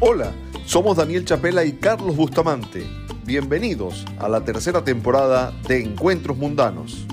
[0.00, 0.32] Hola,
[0.64, 2.86] somos Daniel Chapela y Carlos Bustamante.
[3.24, 7.04] Bienvenidos a la tercera temporada de Encuentros Mundanos.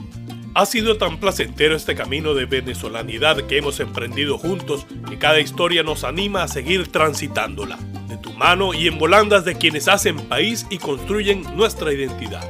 [0.54, 5.82] Ha sido tan placentero este camino de venezolanidad que hemos emprendido juntos que cada historia
[5.82, 10.68] nos anima a seguir transitándola, de tu mano y en volandas de quienes hacen país
[10.70, 12.48] y construyen nuestra identidad.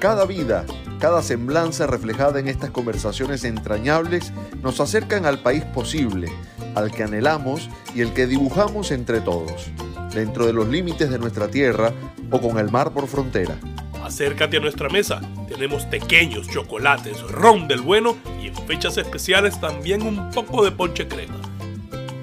[0.00, 0.66] Cada vida,
[0.98, 4.32] cada semblanza reflejada en estas conversaciones entrañables
[4.64, 6.28] nos acercan al país posible,
[6.74, 9.70] al que anhelamos y el que dibujamos entre todos,
[10.12, 11.92] dentro de los límites de nuestra tierra
[12.30, 13.56] o con el mar por frontera.
[14.02, 15.20] Acércate a nuestra mesa.
[15.48, 21.06] Tenemos pequeños chocolates, ron del bueno y en fechas especiales también un poco de ponche
[21.06, 21.40] crema.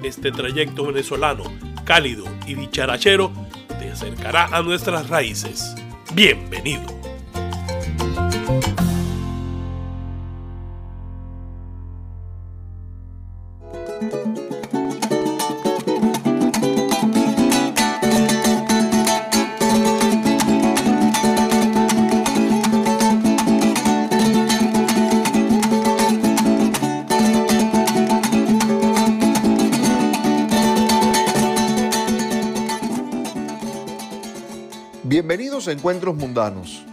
[0.02, 1.44] Este trayecto venezolano,
[1.84, 3.32] cálido y dicharachero,
[3.78, 5.74] te acercará a nuestras raíces.
[6.14, 6.97] Bienvenido.
[35.70, 36.84] Encuentros Mundanos.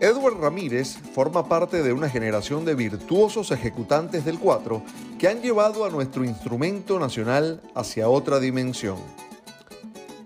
[0.00, 4.82] Edward Ramírez forma parte de una generación de virtuosos ejecutantes del cuatro
[5.18, 8.98] que han llevado a nuestro instrumento nacional hacia otra dimensión.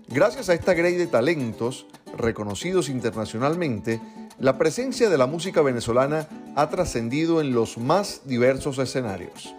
[0.09, 1.85] Gracias a esta grey de talentos,
[2.17, 4.01] reconocidos internacionalmente,
[4.39, 9.55] la presencia de la música venezolana ha trascendido en los más diversos escenarios.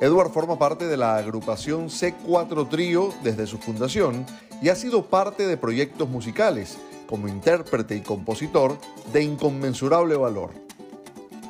[0.00, 4.26] Edward forma parte de la agrupación C4 Trío desde su fundación
[4.60, 8.78] y ha sido parte de proyectos musicales como intérprete y compositor
[9.12, 10.50] de inconmensurable valor.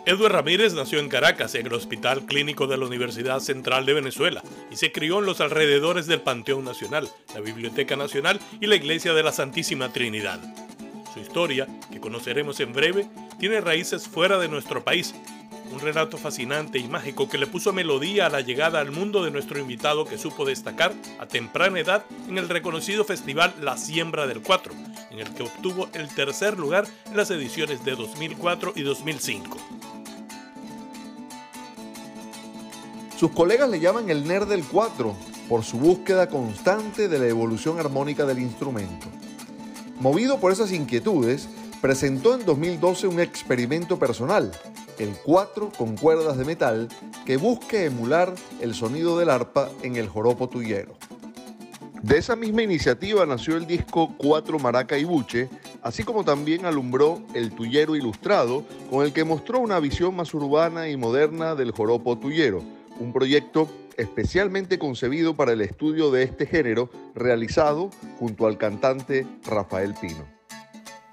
[0.04, 4.44] Edward Ramírez nació en Caracas, en el Hospital Clínico de la Universidad Central de Venezuela,
[4.70, 9.14] y se crió en los alrededores del Panteón Nacional, la Biblioteca Nacional y la Iglesia
[9.14, 10.38] de la Santísima Trinidad.
[11.12, 13.08] Su historia, que conoceremos en breve,
[13.40, 15.12] tiene raíces fuera de nuestro país,
[15.72, 19.30] un relato fascinante y mágico que le puso melodía a la llegada al mundo de
[19.30, 24.42] nuestro invitado que supo destacar a temprana edad en el reconocido festival La Siembra del
[24.42, 24.74] Cuatro,
[25.10, 29.58] en el que obtuvo el tercer lugar en las ediciones de 2004 y 2005.
[33.16, 35.16] Sus colegas le llaman el nerd del cuatro
[35.48, 39.06] por su búsqueda constante de la evolución armónica del instrumento.
[40.00, 41.48] Movido por esas inquietudes,
[41.80, 44.52] presentó en 2012 un experimento personal,
[44.98, 46.88] el 4 con cuerdas de metal,
[47.24, 50.96] que busque emular el sonido del arpa en el joropo tuyero.
[52.02, 55.48] De esa misma iniciativa nació el disco 4 Maraca y Buche,
[55.82, 60.88] así como también alumbró el Tuyero Ilustrado, con el que mostró una visión más urbana
[60.88, 62.62] y moderna del joropo tuyero,
[63.00, 69.94] un proyecto especialmente concebido para el estudio de este género, realizado junto al cantante Rafael
[70.00, 70.35] Pino.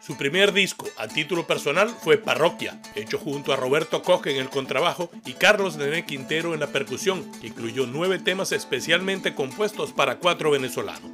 [0.06, 4.50] Su primer disco a título personal fue Parroquia, hecho junto a Roberto Coge en el
[4.50, 10.18] contrabajo y Carlos Nené Quintero en la percusión, que incluyó nueve temas especialmente compuestos para
[10.18, 11.10] cuatro venezolanos.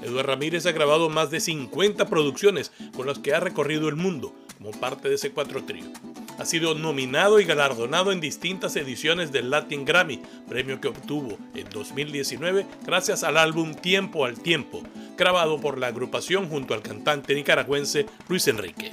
[0.00, 4.34] Eduardo Ramírez ha grabado más de 50 producciones con las que ha recorrido el mundo
[4.56, 5.84] como parte de ese cuatro trío.
[6.38, 11.68] Ha sido nominado y galardonado en distintas ediciones del Latin Grammy, premio que obtuvo en
[11.68, 14.82] 2019 gracias al álbum Tiempo al Tiempo,
[15.16, 18.92] grabado por la agrupación junto al cantante nicaragüense Luis Enrique.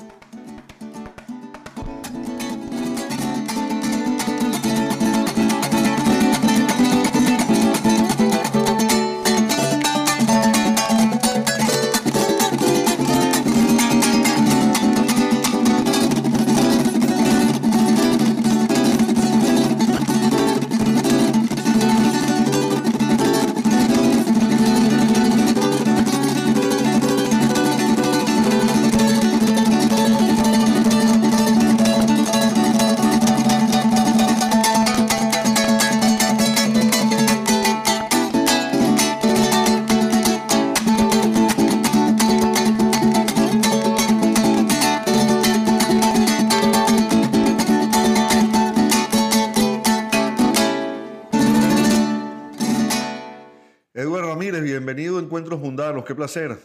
[56.05, 56.57] Qué placer.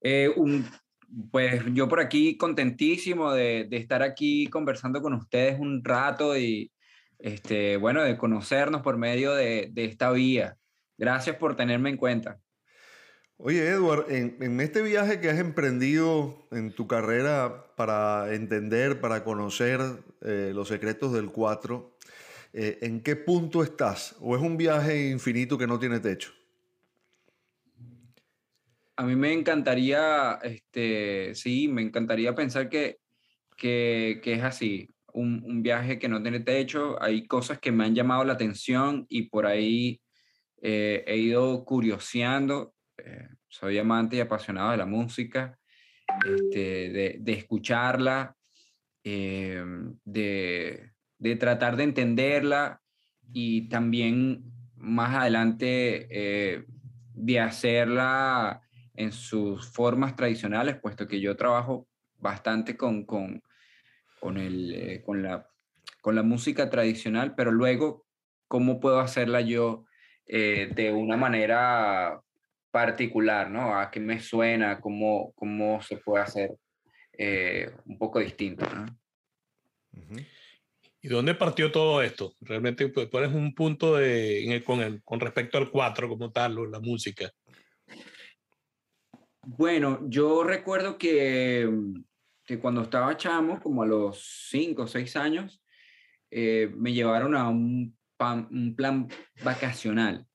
[0.00, 0.66] Eh, un,
[1.30, 6.72] pues yo por aquí contentísimo de, de, estar aquí conversando con ustedes un rato y
[7.18, 10.56] este, bueno, de conocernos por medio de, de esta vía.
[10.98, 12.38] Gracias por tenerme en cuenta.
[13.36, 19.24] Oye, Edward, en, en, este viaje que has emprendido en tu carrera para entender, para
[19.24, 19.80] conocer
[20.20, 21.96] eh, los secretos del 4,
[22.52, 24.14] eh, ¿en qué punto estás?
[24.20, 26.32] ¿O es un viaje infinito que no tiene techo?
[28.96, 32.98] A mí me encantaría, este, sí, me encantaría pensar que,
[33.56, 37.84] que, que es así, un, un, viaje que no tiene techo, hay cosas que me
[37.84, 40.00] han llamado la atención y por ahí
[40.60, 45.58] eh, he ido curioseando, eh, soy amante y apasionado de la música,
[46.24, 48.36] este, de, de, escucharla,
[49.02, 49.64] eh,
[50.04, 52.80] de, de, tratar de entenderla
[53.32, 54.44] y también
[54.76, 56.66] más adelante
[57.14, 58.62] de hacerla
[58.94, 61.86] en sus formas tradicionales, puesto que yo trabajo
[62.18, 63.42] bastante con, con,
[64.20, 65.48] con, el, eh, con, la,
[66.00, 68.06] con la música tradicional, pero luego,
[68.48, 69.84] ¿cómo puedo hacerla yo
[70.26, 72.20] eh, de una manera
[72.70, 73.78] particular, ¿no?
[73.78, 74.80] ¿A qué me suena?
[74.80, 76.52] ¿Cómo, cómo se puede hacer
[77.12, 78.86] eh, un poco distinto, ¿no?
[81.04, 82.34] ¿Y dónde partió todo esto?
[82.40, 86.70] Realmente, pues, ¿cuál es un punto de, con, el, con respecto al cuatro como tal,
[86.70, 87.30] la música?
[89.44, 91.68] Bueno, yo recuerdo que,
[92.44, 95.60] que cuando estaba chamo, como a los cinco o seis años,
[96.30, 97.96] eh, me llevaron a un,
[98.76, 99.08] plan
[99.42, 100.28] vacacional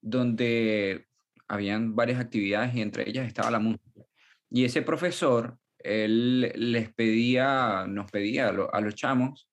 [0.00, 1.06] donde
[1.46, 4.00] habían varias actividades y entre ellas estaba la música.
[4.48, 9.50] Y ese profesor, él les pedía, nos pedía a, los chamos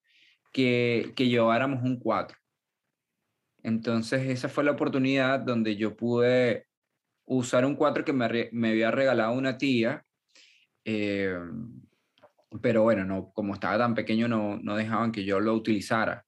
[0.54, 2.38] que, que lleváramos un cuatro.
[3.62, 6.68] Entonces esa fue la oportunidad donde yo pude
[7.26, 8.26] usar un cuatro que me,
[8.70, 10.06] había regalado una tía,
[10.86, 11.38] eh,
[12.62, 16.26] pero bueno, no, como estaba tan pequeño no, no dejaban que yo lo utilizara.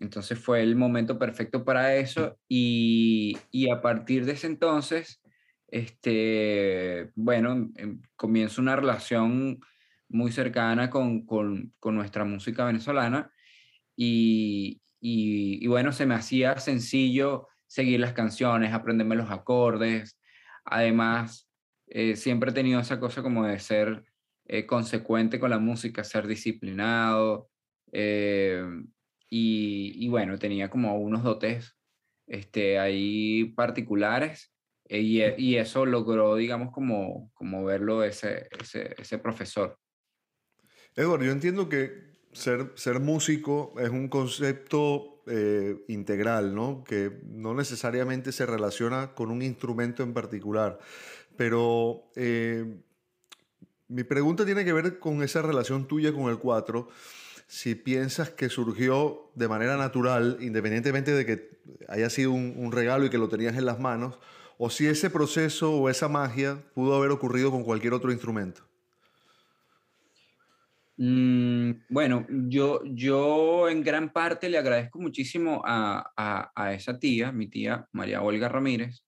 [0.00, 5.20] Entonces fue el momento perfecto para eso y, y a partir de ese entonces,
[5.68, 9.60] este, bueno, em, comienzo una relación
[10.08, 13.32] muy cercana con, con, con nuestra música venezolana
[13.96, 20.18] y, y, bueno, se me hacía sencillo seguir las canciones, aprenderme los acordes,
[20.64, 21.48] Además,
[21.86, 24.04] eh, siempre he tenido esa cosa como de ser
[24.46, 27.50] eh, consecuente con la música, ser disciplinado.
[27.92, 28.64] Eh,
[29.34, 31.74] y, bueno, tenía como unos dotes
[32.26, 34.52] este, ahí particulares
[34.86, 39.78] y, y, eso logró, digamos, como, como verlo ese, ese, ese profesor.
[40.94, 46.84] Eduardo, yo entiendo que ser, ser músico es un concepto eh, integral, ¿no?
[46.84, 50.78] que no necesariamente se relaciona con un instrumento en particular.
[51.36, 52.80] Pero eh,
[53.88, 56.88] mi pregunta tiene que ver con esa relación tuya con el 4.
[57.46, 61.50] Si piensas que surgió de manera natural, independientemente de que
[61.88, 64.18] haya sido un, un regalo y que lo tenías en las manos,
[64.58, 68.62] o si ese proceso o esa magia pudo haber ocurrido con cualquier otro instrumento.
[70.96, 76.12] Mm, bueno, yo, yo en gran parte le agradezco muchísimo a,
[76.54, 79.04] a, esa tía, mi tía María Olga Ramírez,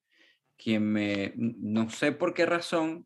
[0.57, 3.05] quien me, no sé por qué razón,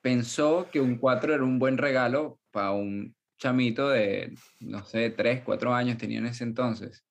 [0.00, 5.42] pensó que un 4 era un buen regalo para un chamito de, no sé, 3,
[5.44, 7.04] 4 años tenía en ese entonces.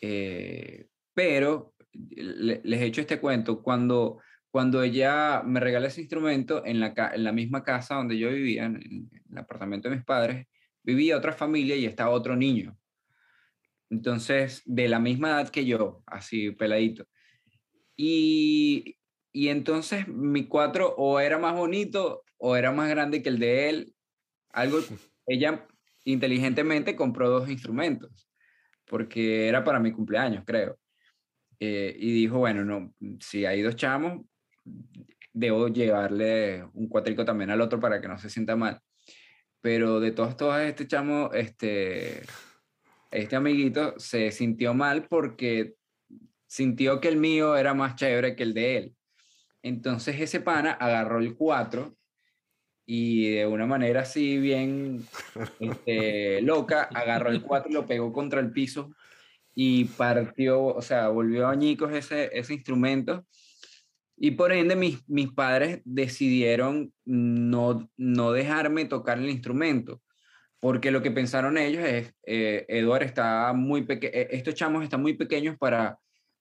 [0.00, 4.20] Eh, pero les he hecho este cuento, cuando
[4.50, 8.64] cuando ella me regala ese instrumento, en la, en la misma casa donde yo vivía,
[8.64, 10.46] en, el apartamento de mis padres,
[10.82, 12.76] vivía otra familia y estaba otro niño.
[13.90, 17.06] Entonces, de la misma edad que yo, así peladito.
[17.96, 18.96] Y,
[19.32, 23.68] y entonces mi cuatro o era más bonito o era más grande que el de
[23.68, 23.94] él.
[24.50, 24.78] Algo,
[25.26, 25.66] ella
[26.04, 28.28] inteligentemente compró dos instrumentos,
[28.86, 30.78] porque era para mi cumpleaños, creo.
[31.60, 34.24] Eh, y dijo, bueno, no, si hay dos chamos,
[35.32, 38.80] debo llevarle un cuatrico también al otro para que no se sienta mal.
[39.60, 42.22] Pero de todos, todos, este chamo, este,
[43.10, 45.74] este amiguito se sintió mal porque
[46.46, 48.94] sintió que el mío era más chévere que el de él.
[49.62, 51.94] Entonces ese pana agarró el 4
[52.86, 55.06] y de una manera así bien
[55.60, 58.90] este, loca, agarró el 4 y lo pegó contra el piso
[59.54, 63.26] y partió, o sea, volvió a añicos ese, ese instrumento
[64.22, 70.02] y por ende mis, mis padres decidieron no, no dejarme tocar el instrumento,
[70.60, 75.00] porque lo que pensaron ellos es, eh, Eduardo está muy pequeño, eh, estos chamos están
[75.00, 75.98] muy pequeños para,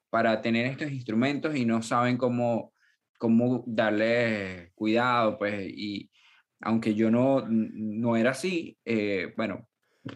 [0.09, 2.73] para tener estos instrumentos y no saben cómo,
[3.17, 6.11] cómo darle cuidado, pues, y
[6.59, 9.69] aunque yo no, no era así, eh, bueno,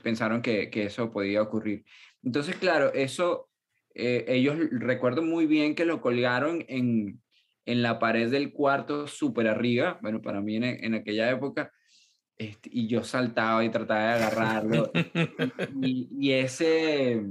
[0.04, 1.86] pensaron que, que, eso podía ocurrir.
[2.24, 3.50] Entonces, claro, eso,
[3.96, 7.22] eh, ellos recuerdo muy bien que lo colgaron en,
[7.66, 11.72] en la pared del cuarto, súper arriba, bueno, para mí en, en aquella época,
[12.38, 14.92] este, y yo saltaba y trataba de agarrarlo.
[15.82, 17.24] y, y, ese,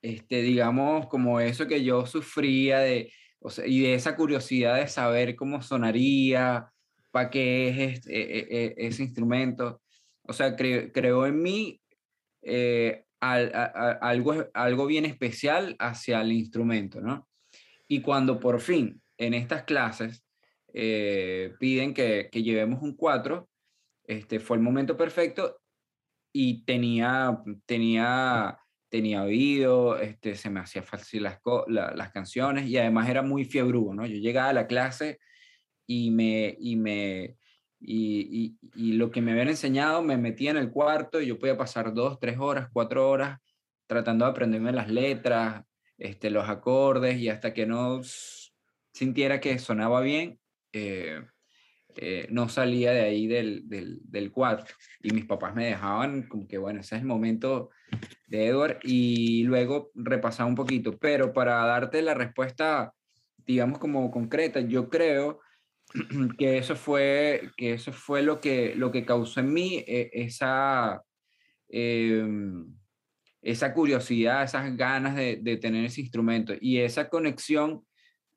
[0.00, 4.88] este, digamos, como eso que yo sufría de, o sea, y de esa curiosidad de
[4.88, 6.70] saber cómo sonaría,
[7.10, 9.82] para qué es este, e, e, e, ese instrumento.
[10.22, 11.80] O sea, creó en mí
[12.42, 17.28] eh, algo, algo bien especial hacia el instrumento, ¿no?
[17.88, 20.24] Y cuando por fin en estas clases
[20.72, 23.48] eh, piden que, que, llevemos un 4,
[24.06, 25.60] este, fue el momento perfecto
[26.32, 28.58] y tenía, tenía
[28.94, 33.92] tenía oído, este, se me hacía fácil las, las canciones y además era muy fiebrudo,
[33.92, 34.06] ¿no?
[34.06, 35.18] Yo llegaba a la clase
[35.84, 37.36] y me, y me,
[37.80, 41.56] y, y, lo que me habían enseñado me metía en el cuarto y yo podía
[41.56, 43.40] pasar dos, tres horas, cuatro horas
[43.88, 45.64] tratando de aprenderme las letras,
[45.98, 48.00] este, los acordes y hasta que no
[48.92, 50.38] sintiera que sonaba bien,
[50.72, 51.22] eh,
[51.96, 54.72] eh, no salía de ahí del, del, del, cuarto.
[55.00, 57.70] Y mis papás me dejaban como que, bueno, ese es el momento
[58.26, 58.78] de Edward.
[58.82, 60.98] Y luego repasaba un poquito.
[60.98, 62.92] Pero para darte la respuesta,
[63.46, 65.40] digamos, como concreta, yo creo
[66.38, 71.02] que eso fue, que eso fue lo, que, lo que causó en mí eh, esa,
[71.68, 72.74] em,
[73.44, 77.84] esa curiosidad, esas ganas de, de tener ese instrumento y esa conexión.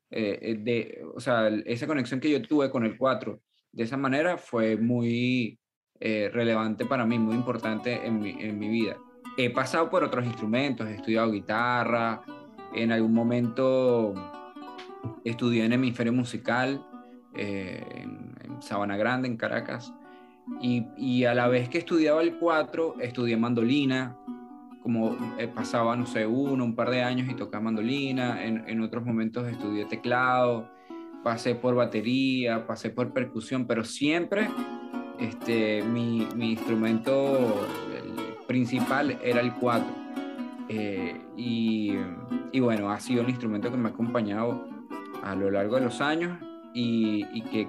[0.10, 3.42] Eh, de, o sea, esa conexión que yo tuve con el 4
[3.74, 5.60] de esa manera fue muy
[6.00, 8.98] eh, relevante para mí, muy importante en mi, en mi, vida.
[9.38, 12.22] He pasado por otros instrumentos, he estudiado guitarra,
[12.74, 14.14] en algún momento
[15.24, 16.86] estudié en hemisferio musical,
[17.36, 18.28] eh, en,
[18.60, 19.94] Sabana Grande, en Caracas,
[20.60, 24.18] y, y, a la vez que estudiaba el cuatro, estudié mandolina,
[24.88, 28.80] como eh, pasaba, no sé, uno, un par de años y tocaba mandolina, en, en
[28.80, 30.70] otros momentos estudié teclado,
[31.26, 34.48] pasé por batería, pasé por percusión, pero siempre
[35.20, 37.68] este, mi, mi instrumento
[38.48, 39.86] principal era el 4.
[40.70, 41.92] Eh, y,
[42.54, 44.70] y, bueno, ha sido el instrumento que me ha acompañado
[45.22, 46.40] a lo largo de los años
[46.74, 47.68] y, y que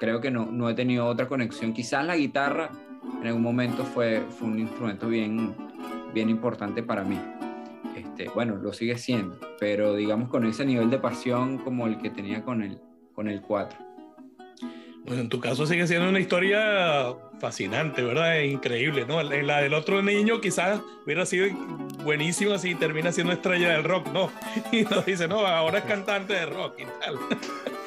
[0.00, 1.72] creo que no, no, he tenido otra conexión.
[1.72, 2.70] Quizás la guitarra
[3.20, 5.54] en algún momento fue, fue un instrumento bien,
[6.12, 7.18] bien importante para mí.
[7.96, 12.10] Este, bueno, lo sigue siendo, pero digamos con ese nivel de pasión como el que
[12.10, 12.80] tenía con el,
[13.14, 13.78] con el 4.
[15.04, 18.38] Bueno, en tu caso sigue siendo una historia fascinante, ¿verdad?
[18.38, 19.20] Es increíble, ¿no?
[19.20, 21.48] En la del otro niño quizás hubiera sido
[22.04, 24.30] buenísimo si termina siendo estrella del rock, ¿no?
[24.72, 27.18] Y nos dice, no, ahora es cantante de rock y tal.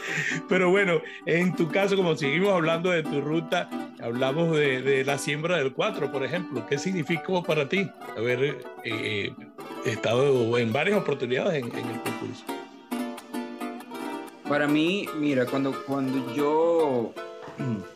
[0.50, 3.70] Pero bueno, en tu caso, como seguimos hablando de tu ruta,
[4.02, 6.66] hablamos de, la siembra del 4, por ejemplo.
[6.68, 9.34] ¿Qué significó para ti haber eh,
[9.86, 12.44] estado en varias oportunidades en, en, el concurso?
[14.48, 17.14] Para mí, mira, cuando, cuando yo...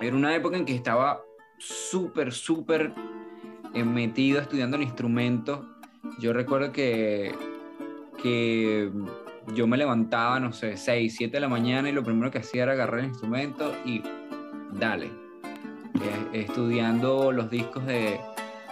[0.00, 1.20] Era una época en que estaba
[1.58, 2.92] súper, súper
[3.74, 5.66] eh, metido estudiando el instrumento.
[6.18, 7.34] Yo recuerdo que,
[8.22, 8.90] que
[9.54, 12.64] yo me levantaba, no sé, 6, 7 de la mañana y lo primero que hacía
[12.64, 14.02] era agarrar el instrumento y
[14.72, 15.06] dale.
[15.06, 18.20] Eh, estudiando los discos de,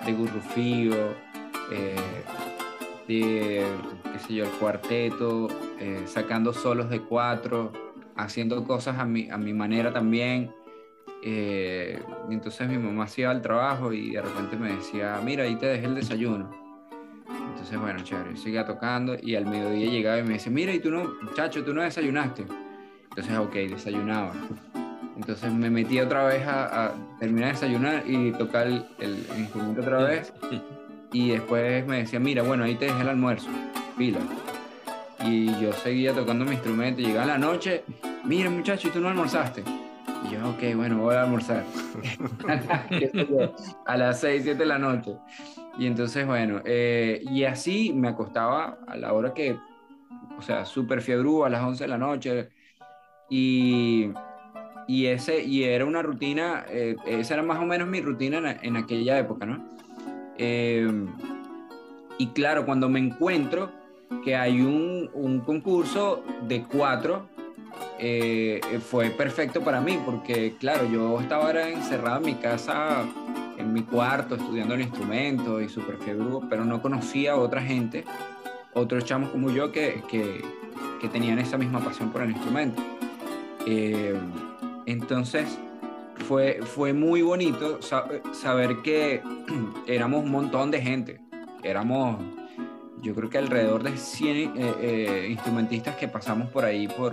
[0.04, 0.94] de Gurrufío,
[1.72, 1.96] eh,
[3.08, 3.66] de,
[4.12, 5.48] qué sé yo, el cuarteto,
[5.80, 7.72] eh, sacando solos de cuatro,
[8.16, 10.52] haciendo cosas a mi, a mi manera también.
[11.22, 15.56] Eh, entonces mi mamá se iba al trabajo y de repente me decía, mira, ahí
[15.56, 16.67] te dejé el desayuno
[17.58, 20.92] entonces, bueno, chévere, seguía tocando y al mediodía llegaba y me dice, mira, y tú
[20.92, 22.46] no, muchacho, tú no desayunaste.
[23.10, 24.32] Entonces, ok, desayunaba.
[25.16, 30.32] Entonces me metí otra vez a, terminar de desayunar y tocar el, instrumento otra vez.
[31.12, 33.48] Y después me decía, mira, bueno, ahí te dejé el almuerzo,
[33.96, 34.20] pila.
[35.24, 37.00] Y yo seguía tocando mi instrumento.
[37.00, 37.82] Llegaba la noche,
[38.22, 39.64] mira, muchacho, ¿y tú no almorzaste?
[40.24, 41.64] Y yo, ok, bueno, voy a almorzar.
[43.84, 45.16] a las 6, 7 de la noche.
[45.78, 49.56] Y entonces, bueno, eh, y así me acostaba a la hora que,
[50.36, 52.48] o sea, súper fiebrú, a las 11 de la noche.
[53.30, 54.10] Y,
[54.88, 58.76] y, ese, y era una rutina, eh, esa era más o menos mi rutina en,
[58.76, 59.64] aquella época, ¿no?
[60.36, 60.90] Eh,
[62.18, 63.70] y claro, cuando me encuentro
[64.24, 67.28] que hay un, un concurso de cuatro,
[68.80, 73.04] fue perfecto para mí, porque claro, yo estaba encerrado en mi casa
[73.58, 78.04] en mi cuarto estudiando el instrumento y súper fiebre, pero no conocía a otra gente,
[78.74, 80.44] otros chamos como yo que, que,
[81.00, 82.82] que tenían esa misma pasión por el instrumento.
[83.66, 84.18] Eh,
[84.86, 85.58] entonces
[86.26, 89.22] fue, fue muy bonito saber que
[89.86, 91.20] éramos un montón de gente,
[91.62, 92.16] éramos
[93.02, 94.50] yo creo que alrededor de 100 eh,
[94.80, 97.12] eh, instrumentistas que pasamos por ahí por,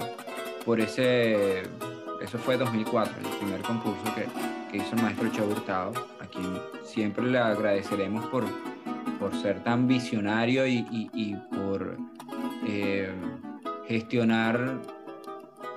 [0.65, 1.63] por ese,
[2.21, 4.25] eso fue 2004, el primer concurso que,
[4.71, 5.93] que hizo el maestro Chavo Hurtado
[6.83, 8.45] siempre le agradeceremos por,
[9.19, 11.97] por ser tan visionario y, y, por,
[12.67, 13.13] eh,
[13.87, 14.81] gestionar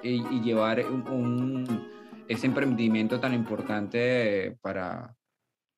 [0.03, 1.89] y, llevar un,
[2.29, 5.15] ese emprendimiento tan importante para,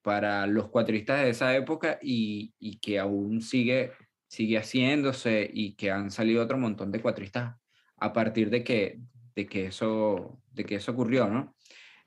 [0.03, 3.93] para los cuatristas de esa época y, y, que aún sigue,
[4.29, 7.57] sigue haciéndose y que han salido otro montón de cuatristas
[7.97, 9.01] a partir de que,
[9.35, 11.55] de que, eso, de que eso ocurrió, ¿no?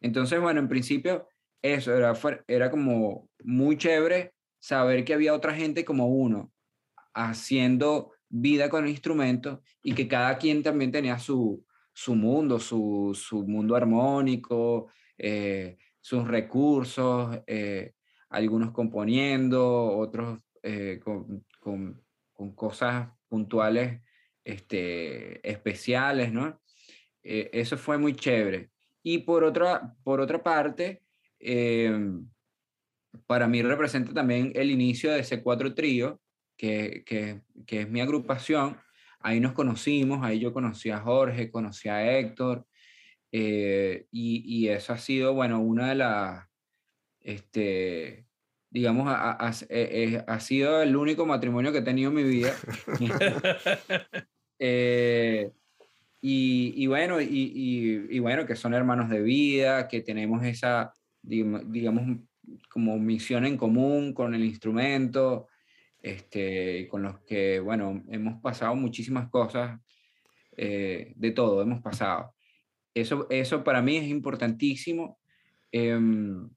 [0.01, 1.27] Entonces, bueno, en principio
[1.62, 2.13] eso era,
[2.48, 6.51] era como muy chévere saber que había otra gente como uno
[7.13, 13.12] haciendo vida con el instrumento y que cada quien también tenía su, su mundo, su,
[13.13, 17.94] su mundo armónico, eh, sus recursos, eh,
[18.30, 22.03] algunos componiendo, otros eh, con, con,
[22.34, 24.01] con, cosas puntuales
[24.44, 26.60] este, especiales, ¿no?
[27.24, 28.70] Eso fue muy chévere.
[29.01, 31.03] Y por otra, por otra parte,
[33.27, 36.20] para mí representa también el inicio de ese cuatro trío,
[36.58, 38.77] que, que, que es mi agrupación,
[39.20, 42.65] ahí nos conocimos, ahí yo conocí a Jorge, conocí a Héctor,
[43.32, 46.48] eh, y, y, eso ha sido, bueno, una de las,
[47.22, 48.27] este,
[48.70, 52.53] digamos, ha, eh, eh, ha, sido el único matrimonio que he tenido en mi vida.
[56.25, 57.27] y, y, bueno, y,
[58.10, 62.18] y, bueno, que son hermanos de vida, que tenemos esa, digamos,
[62.70, 65.50] como misión en común con el instrumento,
[66.01, 69.82] este, con los que, bueno, hemos pasado muchísimas cosas,
[70.56, 72.34] eh, de todo hemos pasado.
[72.94, 75.20] Eso, eso para mí es importantísimo.
[75.74, 76.50] Em,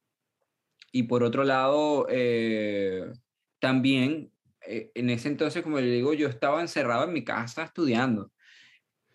[0.93, 3.11] y por otro lado, eh,
[3.59, 4.31] también
[4.65, 8.31] eh, en ese entonces, como le digo, yo estaba encerrado en mi casa estudiando.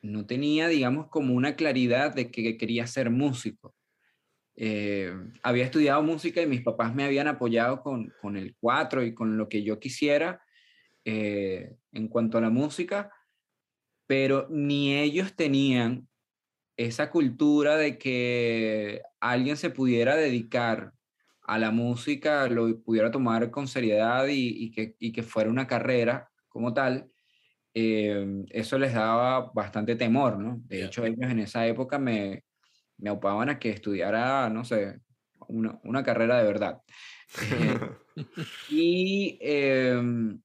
[0.02, 3.76] No tenía, digamos, como una claridad de que quería ser músico.
[4.56, 9.14] Eh, había estudiado música y mis papás me habían apoyado con, con el cuatro y
[9.14, 10.42] con lo que yo quisiera
[11.06, 13.12] eh, en cuanto a la música,
[14.06, 16.08] pero ni ellos tenían
[16.78, 20.94] esa cultura de que alguien se pudiera dedicar
[21.44, 26.30] a la música, lo pudiera tomar con seriedad y, que, y que, fuera una carrera
[26.50, 27.12] como tal.
[27.74, 30.62] Eh, eso les daba bastante temor, ¿no?
[30.66, 32.44] De hecho, ellos en esa época me,
[32.98, 35.00] me aupaban a que estudiara, no sé,
[35.48, 36.82] una, una carrera de verdad.
[37.42, 37.80] Eh,
[38.70, 40.42] y em,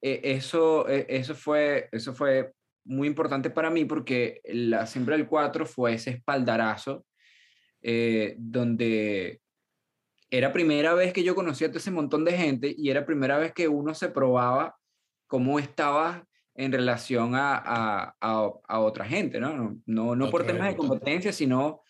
[0.00, 2.52] e, eso, e, eso, fue, eso fue
[2.84, 7.04] muy importante para mí porque la siembra del 4 fue ese espaldarazo
[7.82, 9.40] eh, donde
[10.30, 13.38] era primera vez que yo conocía a todo ese montón de gente y era primera
[13.38, 14.76] vez que uno se probaba
[15.32, 19.80] cómo estaba en relación a, a, a, otra gente, ¿no?
[19.86, 21.80] No, no, por temas de competencia, sino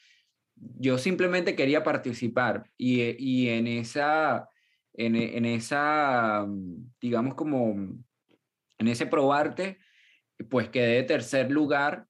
[0.54, 4.48] yo simplemente quería participar y, y en esa,
[4.92, 6.46] en, en, esa,
[7.00, 7.74] digamos como,
[8.78, 9.78] en ese probarte,
[10.48, 12.06] pues quedé de tercer lugar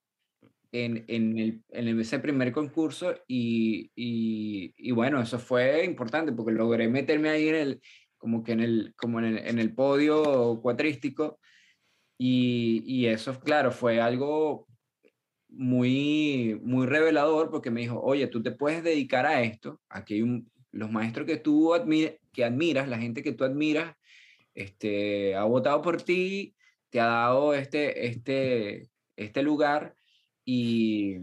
[0.70, 6.52] en, en, el, en ese primer concurso y, y, y, bueno, eso fue importante porque
[6.52, 7.80] logré meterme ahí en el,
[8.22, 11.40] como que en el, como en el, en el podio cuatrístico
[12.16, 14.68] y, eso, claro, fue algo
[15.48, 19.80] muy, muy revelador porque me dijo, oye, tú te puedes dedicar a esto.
[19.88, 21.72] Aquí hay los maestros que tú
[22.32, 23.96] que admiras, la gente que tú admiras,
[24.54, 26.54] este, ha votado por ti,
[26.90, 29.96] te ha dado este, este, este lugar
[30.44, 31.16] y,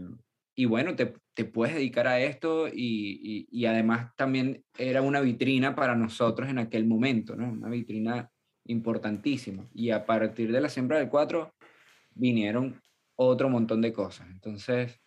[0.54, 5.20] y bueno, te, te, puedes dedicar a esto y, y, y, además también era una
[5.20, 7.50] vitrina para nosotros en aquel momento, ¿no?
[7.50, 8.30] Una vitrina
[8.66, 9.68] importantísimo.
[9.74, 11.54] Y a partir de la siembra del 4
[12.10, 12.80] vinieron
[13.16, 14.28] otro montón de cosas.
[14.30, 15.00] Entonces,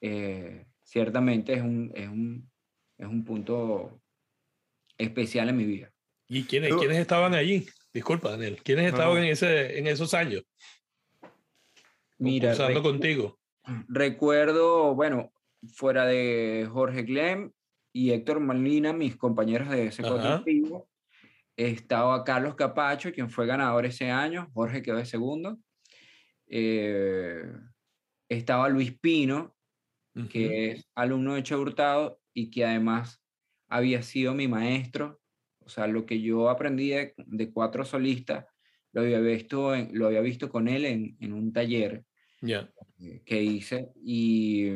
[0.00, 2.50] eh, ciertamente es un, es, un,
[2.98, 4.00] es un punto
[4.98, 5.92] especial en mi vida.
[6.28, 7.66] ¿Y quiénes, ¿quiénes estaban allí?
[7.92, 8.60] Disculpa, Daniel.
[8.62, 10.42] ¿Quiénes estaban en, ese, en esos años?
[12.18, 13.38] Mira, contigo.
[13.88, 15.32] Recuerdo, bueno,
[15.68, 17.52] fuera de Jorge Glem
[17.92, 20.44] y Héctor Malina, mis compañeros de ese cuatro
[21.56, 25.58] estaba Carlos Capacho, quien fue ganador ese año, Jorge quedó de segundo.
[26.48, 27.44] Eh,
[28.28, 29.56] estaba Luis Pino,
[30.30, 33.22] que es alumno de Hurtado y que además
[33.68, 35.20] había sido mi maestro.
[35.60, 38.46] O sea, lo que yo aprendí de, cuatro solistas
[38.92, 42.04] lo había visto, lo había visto con él en, en un taller
[42.42, 44.70] eh, que hice y,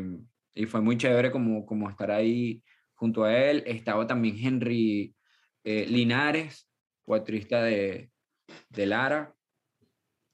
[0.54, 2.62] y, fue muy chévere como, como estar ahí
[2.94, 3.62] junto a él.
[3.66, 5.14] Estaba también Henry
[5.64, 6.68] eh, Linares,
[7.02, 8.10] cuatrista de,
[8.68, 9.34] de Lara,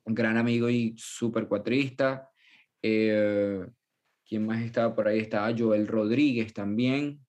[0.05, 2.31] un gran amigo y súper cuatrista.
[2.83, 3.67] Eh,
[4.25, 5.21] ¿Quién más estaba por ahí?
[5.21, 7.25] Estaba Joel Rodríguez también,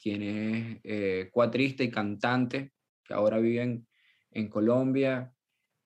[0.00, 2.72] quien es eh, cuatrista y cantante,
[3.04, 3.84] que ahora vive
[4.30, 5.32] en, Colombia.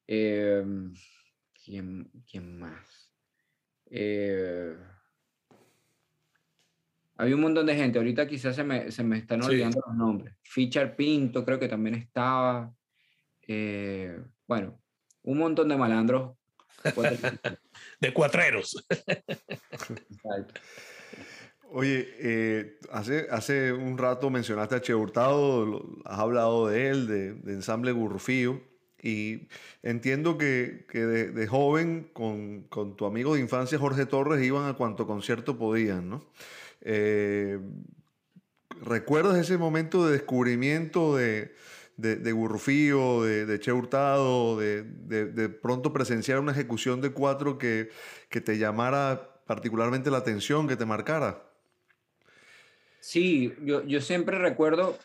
[0.07, 0.65] Eh,
[1.53, 3.13] ¿quién, ¿quién, más?
[7.19, 10.37] Había un montón de gente, ahorita quizás se me, se me están olvidando los nombres.
[10.43, 12.73] Fichar Pinto creo que también estaba.
[13.43, 14.81] Eh, bueno,
[15.23, 16.37] un montón de malandros.
[18.01, 18.87] de cuatreros.
[21.71, 27.35] Oye, eh, hace, hace un rato mencionaste a Che Hurtado, has hablado de él, de,
[27.35, 28.63] de Ensamble Gurrufío,
[29.03, 29.49] y
[29.83, 34.69] entiendo que, que de, de, joven con, con, tu amigo de infancia Jorge Torres iban
[34.69, 36.25] a cuanto concierto podían, ¿no?
[36.81, 37.59] Eh,
[38.83, 41.55] ¿Recuerdas ese momento de descubrimiento de,
[41.97, 47.91] de, de Gurrufío, de, Che Hurtado, de, pronto presenciar una ejecución de cuatro que,
[48.29, 51.43] que te llamara particularmente la atención, que te marcara?
[53.01, 54.97] Sí, yo, yo siempre recuerdo,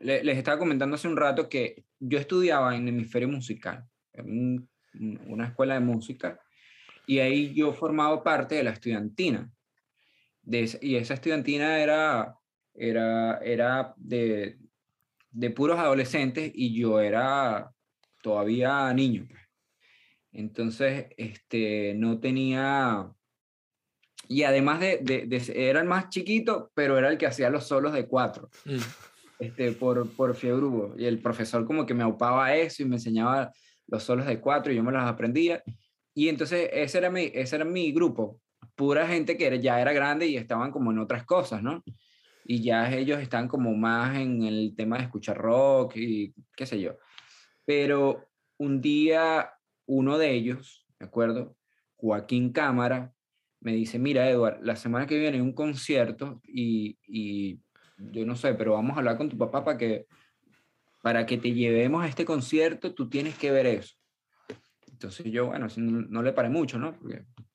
[0.00, 5.28] les, les estaba comentando hace un rato que yo estudiaba en hemisferio musical, en un,
[5.28, 6.38] una escuela de música,
[7.06, 9.50] y ahí yo formaba parte de la estudiantina.
[10.42, 12.36] De, y esa estudiantina era,
[12.74, 14.58] era, era de,
[15.30, 17.72] de puros adolescentes y yo era
[18.22, 19.26] todavía niño.
[19.28, 19.40] pues.
[20.32, 23.10] Entonces, este, no tenía...
[24.28, 27.66] Y además de, de, de, era el más chiquito, pero era el que hacía los
[27.66, 28.48] solos de cuatro.
[28.64, 28.78] Mm.
[29.38, 30.94] Este, por, por fiebre Hugo.
[30.96, 33.52] Y el profesor como que me aupaba eso y me enseñaba
[33.88, 35.62] los solos de cuatro y yo me los aprendía.
[36.14, 38.40] Y entonces ese era mi, ese era mi grupo,
[38.82, 41.84] pura gente que ya era grande y estaban como en otras cosas, ¿no?
[42.44, 46.80] Y ya ellos están como más en el tema de escuchar rock y qué sé
[46.80, 46.98] yo.
[47.64, 48.26] Pero
[48.58, 49.52] un día
[49.86, 51.56] uno de ellos, ¿de acuerdo?
[51.94, 53.12] Joaquín Cámara,
[53.60, 57.60] me dice, mira, Eduard, la semana que viene hay un concierto y, y
[57.98, 60.06] yo no sé, pero vamos a hablar con tu papá para que,
[61.02, 63.94] para que te llevemos a este concierto, tú tienes que ver eso.
[64.90, 66.98] Entonces yo, bueno, no, le paré mucho, ¿no?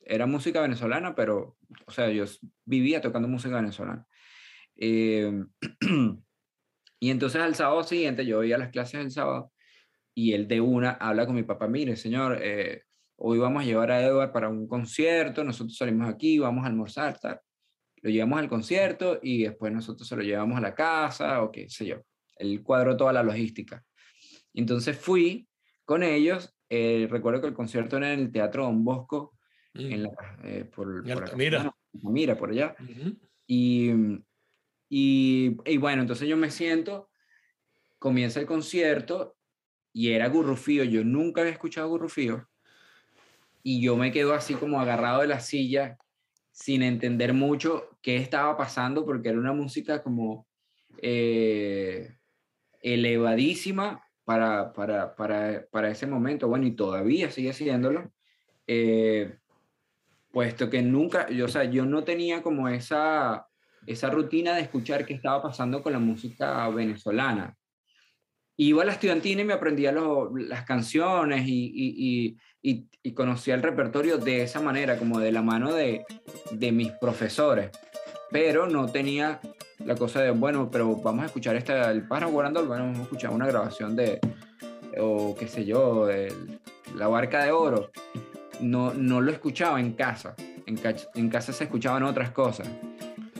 [0.07, 2.25] Era música venezolana, pero, o sea, yo
[2.65, 4.05] vivía tocando música venezolana.
[4.75, 5.43] Eh,
[6.99, 9.51] y entonces al sábado siguiente, yo iba a las clases del sábado
[10.13, 12.83] y él de una habla con mi papá, mire, señor, eh,
[13.17, 17.19] hoy vamos a llevar a Edward para un concierto, nosotros salimos aquí, vamos a almorzar,
[17.19, 17.39] tal.
[18.01, 21.69] Lo llevamos al concierto y después nosotros se lo llevamos a la casa o qué
[21.69, 21.97] sé yo.
[22.37, 23.83] Él cuadró toda la logística.
[24.53, 25.47] Entonces fui
[25.85, 29.36] con ellos, eh, recuerdo que el concierto era en el Teatro Don Bosco,
[29.73, 29.79] mm.
[29.79, 30.09] en la,
[30.43, 31.75] eh, por, por acá, mira.
[31.93, 32.75] mira, por allá.
[32.79, 33.17] Uh -huh.
[33.47, 33.91] y,
[34.89, 37.09] y, y, bueno, entonces yo me siento,
[37.99, 39.37] comienza el concierto
[39.93, 42.47] y era Gurrufío, yo nunca había escuchado Gurrufío,
[43.63, 45.97] y yo me quedo así como agarrado de la silla,
[46.51, 50.47] sin entender mucho qué estaba pasando, porque era una música como
[51.01, 52.15] eh,
[52.81, 58.11] elevadísima para, para, para, para, ese momento, bueno, y todavía sigue siéndolo,
[58.67, 59.37] eh,
[60.31, 63.47] puesto que nunca, yo, o sea, yo no tenía como esa,
[63.85, 67.55] esa rutina de escuchar qué estaba pasando con la música venezolana.
[68.57, 71.71] Iba a la estudiantina y me aprendía las canciones y,
[72.61, 76.05] y, y, conocía el repertorio de esa manera, como de la mano de,
[76.51, 77.69] de mis profesores.
[78.31, 79.39] Pero no tenía
[79.85, 83.03] la cosa de, bueno, pero vamos a escuchar esta, el pájaro guardando, bueno, vamos a
[83.03, 84.19] escuchar una grabación de,
[84.99, 86.33] o qué sé yo, de
[86.95, 87.91] La Barca de Oro.
[88.61, 90.35] No, no lo escuchaba en casa.
[90.65, 90.79] En,
[91.15, 92.67] en casa se escuchaban otras cosas.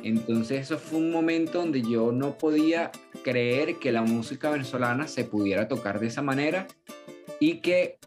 [0.04, 2.92] Entonces eso fue un momento donde yo no podía
[3.24, 6.68] creer que la música venezolana se pudiera tocar de esa manera
[7.40, 7.98] y que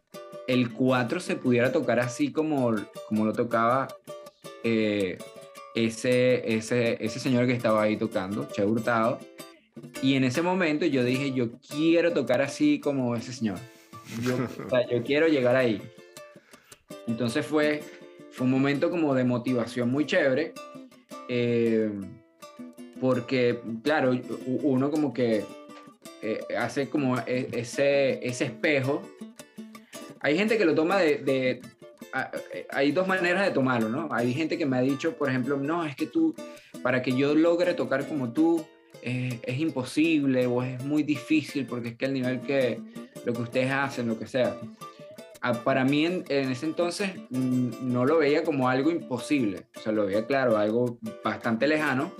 [0.46, 2.74] el 4 se pudiera tocar así como,
[3.08, 3.88] como lo tocaba
[4.64, 5.18] eh,
[5.74, 9.18] ese, ese, ese señor que estaba ahí tocando, Che Hurtado.
[10.02, 13.58] Y en ese momento yo dije, yo quiero tocar así como ese señor.
[14.22, 15.80] Yo, o sea, yo quiero llegar ahí.
[17.06, 17.82] Entonces fue,
[18.30, 20.52] fue un momento como de motivación muy chévere.
[21.28, 21.90] Eh,
[23.00, 24.18] porque, claro,
[24.62, 25.44] uno como que
[26.22, 29.02] eh, hace como e, ese, ese espejo.
[30.20, 31.60] Hay gente que lo toma de, de
[32.70, 34.08] hay dos maneras de tomarlo, ¿no?
[34.10, 36.34] Hay gente que me ha dicho, por ejemplo, no, es que tú,
[36.82, 38.64] para que yo logre tocar como tú,
[39.02, 42.80] eh, es imposible o es muy difícil porque es que el nivel que
[43.24, 44.56] lo que ustedes hacen, lo que sea.
[45.64, 49.92] Para mí en, en ese entonces mm, no lo veía como algo imposible, o sea,
[49.92, 52.12] lo veía claro, algo bastante lejano,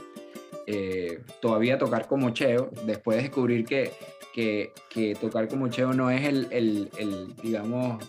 [0.66, 3.92] eh, todavía tocar como Cheo, después de descubrir que,
[4.33, 8.02] que, que tocar como Cheo no es el, el, el, digamos,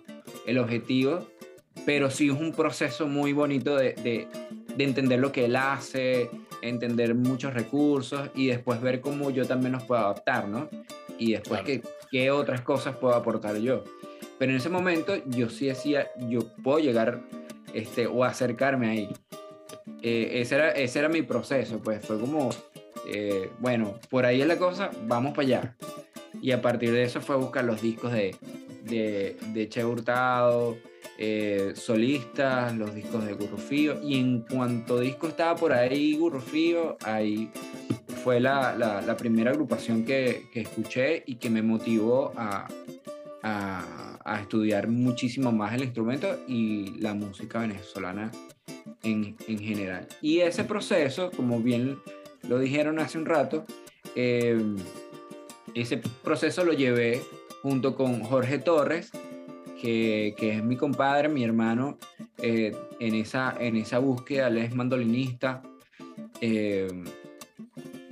[0.46, 1.28] el objetivo,
[1.86, 4.28] pero sí es un proceso muy bonito de, de,
[4.76, 6.30] de, entender lo que él hace,
[6.62, 10.70] entender muchos recursos y después ver cómo yo también los puedo adaptar, ¿no?
[11.18, 11.82] Y después claro.
[12.12, 13.84] qué otras cosas puedo aportar yo.
[14.42, 17.22] Pero en ese momento yo sí decía, yo puedo llegar
[17.76, 19.10] este, o acercarme ahí.
[20.02, 22.50] Eh, ese, era, ese era mi proceso, pues fue como,
[23.08, 25.76] eh, bueno, por ahí es la cosa, vamos para allá.
[26.42, 28.36] Y a partir de eso fue buscar los discos de,
[28.86, 30.76] de, de Che Hurtado,
[31.20, 34.02] eh, solistas, los discos de Gurrufío.
[34.02, 37.52] Y en cuanto disco estaba por ahí, Gurrufío, ahí
[38.24, 42.68] fue la, la, primera agrupación que, que, escuché y que me motivó a,
[44.34, 48.32] a, estudiar muchísimo más el instrumento y la música venezolana
[49.04, 50.08] en, en general.
[50.22, 51.98] Y ese proceso, como bien
[52.48, 53.66] lo dijeron hace un rato,
[54.16, 54.60] eh,
[55.76, 57.22] ese proceso lo llevé
[57.62, 59.12] junto con Jorge Torres,
[59.82, 61.98] que, que es mi compadre, mi hermano,
[62.42, 65.62] eh, en, esa, en esa búsqueda, él es mandolinista.
[66.40, 66.88] Eh,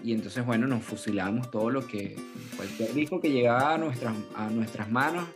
[0.04, 2.16] y entonces, bueno, nos fusilamos todo lo que,
[2.56, 5.28] cualquier disco que llegaba a nuestras, a nuestras manos,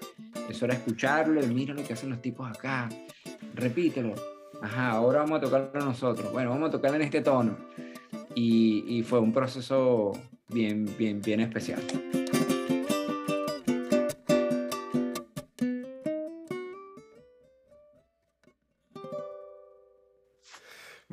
[0.49, 2.89] eso era escucharlo, mira lo que hacen los tipos acá,
[3.53, 4.13] repítelo.
[4.61, 6.31] Ajá, ahora vamos a tocarlo nosotros.
[6.31, 7.57] Bueno, vamos a tocarlo en este tono.
[8.35, 10.13] Y, y fue un proceso
[10.47, 11.81] bien, bien, bien especial.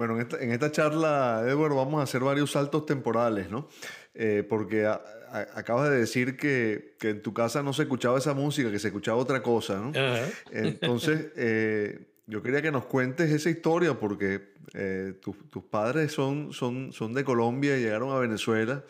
[0.00, 3.68] Bueno, en esta, en esta, charla, Edward, vamos a hacer varios saltos temporales, ¿no?
[4.14, 8.16] Eh, porque a, a, acabas de decir que, que, en tu casa no se escuchaba
[8.16, 9.88] esa música, que se escuchaba otra cosa, ¿no?
[9.88, 10.32] Uh -huh.
[10.52, 16.54] Entonces, eh, yo quería que nos cuentes esa historia porque eh, tu, tus padres son,
[16.54, 18.82] son, son de Colombia y llegaron a Venezuela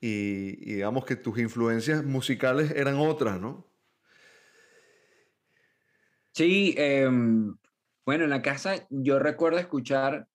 [0.00, 3.66] y, y digamos que tus influencias musicales eran otras, ¿no?
[6.32, 7.06] Sí, eh,
[8.06, 10.28] bueno, en la casa yo recuerdo escuchar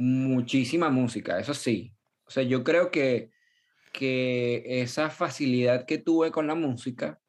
[0.00, 1.94] muchísima música, eso sí.
[2.24, 3.30] O sea, yo creo que,
[3.92, 7.20] que esa facilidad que tuve con la música,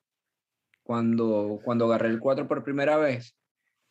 [0.84, 3.36] cuando, cuando agarré el 4 por primera vez,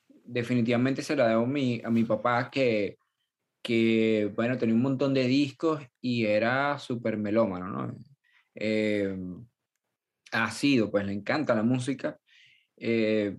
[0.09, 2.97] definitivamente se la debo a mi, a mi papá que,
[3.63, 7.97] que, bueno, tenía un montón de discos y era súper melómano, ¿no?
[8.55, 9.17] Eh,
[10.33, 12.19] ha sido, pues le encanta la música,
[12.77, 13.37] eh,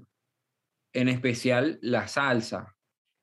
[0.94, 2.76] en especial la salsa,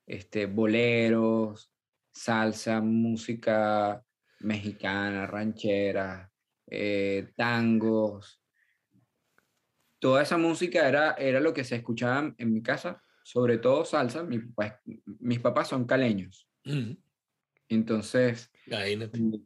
[0.05, 1.71] este, boleros,
[2.11, 4.03] salsa, música
[4.39, 6.31] mexicana, ranchera,
[6.67, 8.41] eh, tangos.
[9.99, 14.23] Toda esa música era, era lo que se escuchaba en mi casa, sobre todo salsa.
[14.23, 14.81] Mi papá,
[15.19, 16.47] mis papás son caleños.
[16.63, 16.93] Mm.
[17.69, 18.51] Entonces,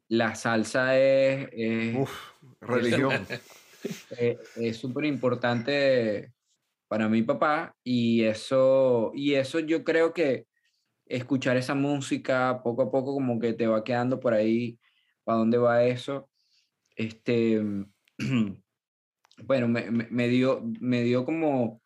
[0.08, 1.49] la salsa es...
[1.52, 3.26] es Uf, religión.
[4.56, 6.32] es súper importante
[6.88, 10.45] para mi papá y eso, y eso yo creo que
[11.06, 14.80] escuchar esa música poco a poco como que te va quedando por ahí
[15.24, 16.30] para dónde va eso.
[16.96, 17.62] Este,
[19.44, 21.82] bueno, me, me, dio, me dio como,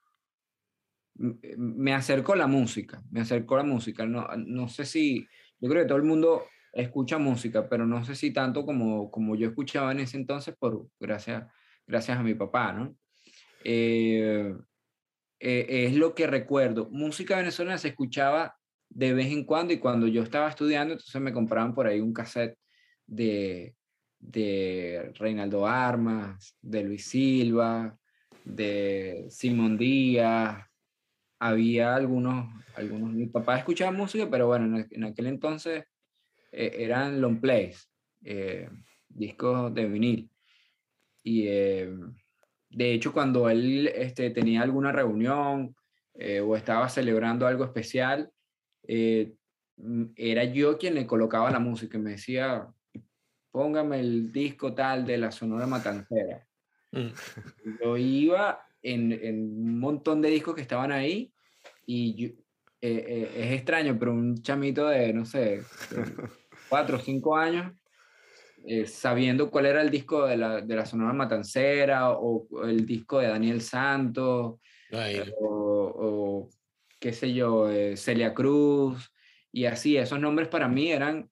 [1.15, 4.05] me acercó la música, me acercó la música.
[4.05, 5.27] No, no sé si,
[5.59, 9.35] yo creo que todo el mundo escucha música, pero no sé si tanto como, como
[9.35, 11.45] yo escuchaba en ese entonces, por, gracias,
[11.85, 12.95] gracias a mi papá, ¿no?
[13.63, 14.53] Eh,
[15.39, 16.89] eh, es lo que recuerdo.
[16.89, 18.56] Música venezolana se escuchaba
[18.89, 22.13] de vez en cuando y cuando yo estaba estudiando, entonces me compraban por ahí un
[22.13, 22.57] cassette
[23.05, 23.75] de,
[24.19, 27.97] de Reinaldo Armas, de Luis Silva,
[28.43, 30.63] de Simón Díaz.
[31.39, 35.83] Había algunos, algunos, mi papá escuchaba música, pero bueno, en, aquel entonces
[36.51, 37.89] eh, eran long plays,
[38.23, 38.69] eh,
[39.07, 40.31] discos de vinil.
[41.23, 41.93] Y eh,
[42.69, 45.75] de hecho, cuando él este, tenía alguna reunión
[46.43, 48.31] o estaba celebrando algo especial,
[48.83, 49.33] eh,
[50.15, 52.67] era yo quien le colocaba la música y me decía,
[53.51, 56.45] póngame el disco tal de la Sonora Matancera.
[56.91, 57.07] Mm.
[57.81, 61.31] Yo iba en, en, un montón de discos que estaban ahí
[61.85, 62.27] y yo,
[62.79, 65.63] eh, eh, es extraño, pero un chamito de, no sé,
[66.69, 67.73] cuatro o cinco años,
[68.65, 72.85] eh, sabiendo cuál era el disco de la, de la Sonora Matancera o, o, el
[72.85, 74.59] disco de Daniel Santos
[74.91, 76.49] o, o,
[76.99, 79.13] qué sé yo, eh, Celia Cruz
[79.51, 81.29] y así, esos nombres para mí eran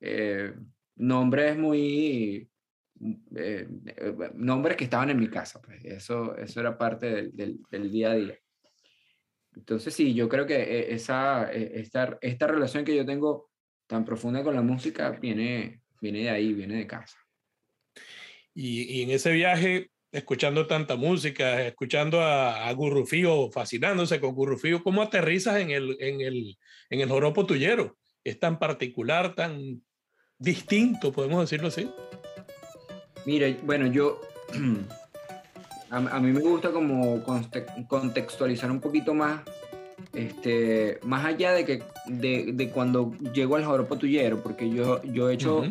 [0.00, 0.54] eh,
[0.96, 2.48] nombres muy,
[3.34, 3.68] eh,
[4.34, 8.12] nombres que estaban en mi casa, pues eso, eso era parte del, del, del, día
[8.12, 8.38] a día.
[9.54, 13.50] Entonces sí, yo creo que esa, esta, esta relación que yo tengo
[13.86, 17.16] tan profunda con la música viene, viene de ahí, viene de casa.
[18.52, 24.82] Y, y en ese viaje, escuchando tanta música, escuchando a, a Gurrufío, fascinándose con Gurrufío,
[24.82, 26.58] ¿cómo aterrizas en el, en, el,
[26.90, 27.96] en el joropo tuyero?
[28.24, 29.82] Es tan particular, tan
[30.38, 31.90] distinto, podemos decirlo así.
[33.24, 34.20] Mira, bueno, yo,
[35.90, 37.22] a, a mí me gusta como
[37.88, 39.42] contextualizar un poquito más
[40.12, 45.30] este, más allá de que de, de cuando llego al joropo tuyero, porque yo, yo
[45.30, 45.64] he hecho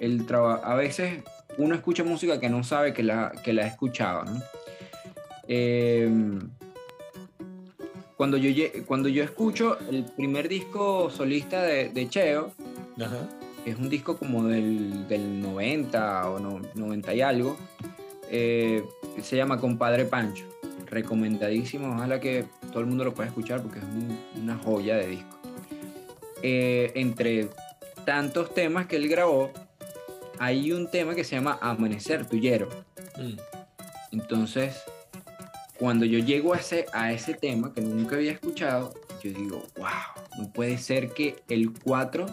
[0.00, 1.22] el trabajo, a veces
[1.58, 4.42] uno escucha música que no sabe que la, que la escuchaba, ¿no?
[5.46, 6.40] Em,
[8.16, 12.52] cuando, yo, cuando yo escucho el primer disco solista de, de Cheo,
[13.66, 17.56] es un disco como del, del 90 o no, 90 y algo,
[18.30, 18.84] eh,
[19.22, 20.44] se llama Compadre Pancho
[20.86, 23.84] recomendadísimo, ojalá que todo el mundo lo pueda escuchar porque es
[24.40, 25.38] una joya de disco.
[26.42, 27.48] Eh, entre
[28.04, 29.50] tantos temas que él grabó,
[30.38, 32.68] hay un tema que se llama Amanecer Tuyero.
[33.16, 33.38] Mm.
[34.12, 34.82] Entonces,
[35.78, 39.88] cuando yo llego a ese, a ese tema que nunca había escuchado, yo digo, wow,
[40.38, 42.26] no puede ser que el 4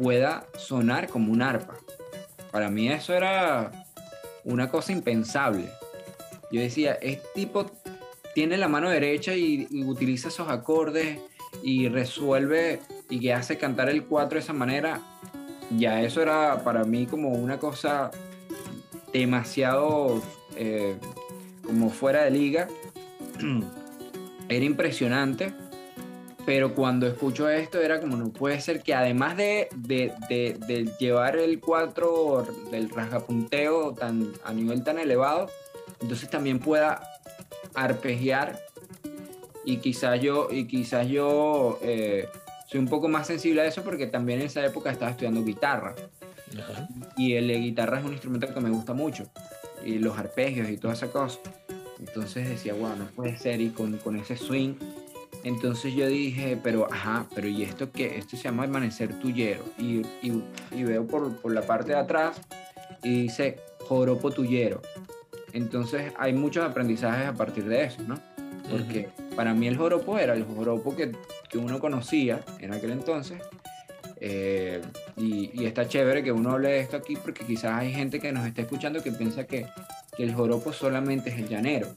[0.00, 1.74] pueda sonar como un arpa.
[2.50, 3.70] Para mí eso era
[4.44, 5.68] una cosa impensable.
[6.52, 7.70] Yo decía, este tipo
[8.34, 11.18] tiene la mano derecha y, utiliza esos acordes
[11.62, 15.00] y resuelve y que hace cantar el 4 de esa manera.
[15.78, 18.10] Ya eso era para mí como una cosa
[19.12, 20.22] demasiado
[20.56, 20.96] eh,
[21.64, 22.68] como fuera de liga.
[24.48, 25.52] era impresionante.
[26.46, 31.58] Pero cuando escucho esto era como no puede ser que además de, de llevar el
[31.58, 35.48] 4 del rasgapunteo tan, a nivel tan elevado,
[36.02, 37.00] entonces también pueda
[37.74, 38.60] arpegiar
[39.64, 42.28] y quizás yo, y quizás yo eh,
[42.74, 45.94] soy un poco más sensible a eso porque también en esa época estaba estudiando guitarra.
[47.16, 49.30] Y el de guitarra es un instrumento que me gusta mucho.
[49.84, 51.38] Y los arpegios y toda esa cosa.
[52.00, 53.60] Entonces decía, bueno, no puede ser.
[53.60, 54.74] Y con, con ese swing.
[55.44, 58.18] Entonces yo dije, pero ajá, pero ¿y esto qué?
[58.18, 59.62] Esto se llama Amanecer Tuyero.
[59.78, 62.40] Y, y, y veo por, por, la parte de atrás
[63.04, 64.82] y dice Joropo Tuyero.
[65.52, 68.18] Entonces hay muchos aprendizajes a partir de eso, ¿no?
[68.70, 71.12] Porque para mí el joropo era el joropo que,
[71.48, 73.40] que uno conocía en aquel entonces.
[74.20, 74.80] Eh,
[75.16, 78.46] y, está chévere que uno hable de esto aquí porque quizás hay gente que nos
[78.46, 79.66] está escuchando que piensa que,
[80.16, 81.88] que el joropo solamente es el llanero.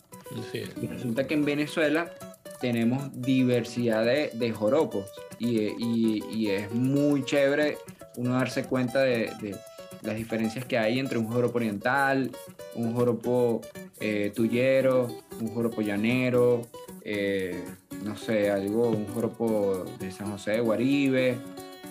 [0.82, 2.12] Y resulta que en Venezuela
[2.60, 5.06] tenemos diversidad de, de joropos
[5.40, 7.78] y, y, y, es muy chévere
[8.18, 9.56] uno darse cuenta de, de
[10.02, 12.32] las diferencias que hay entre un joropo oriental,
[12.76, 13.62] un joropo
[14.00, 15.08] eh, tuyero,
[15.40, 16.68] un joropo llanero,
[17.02, 17.64] eh,
[18.04, 21.38] no sé, algo, un joropo de San José de Guaribe,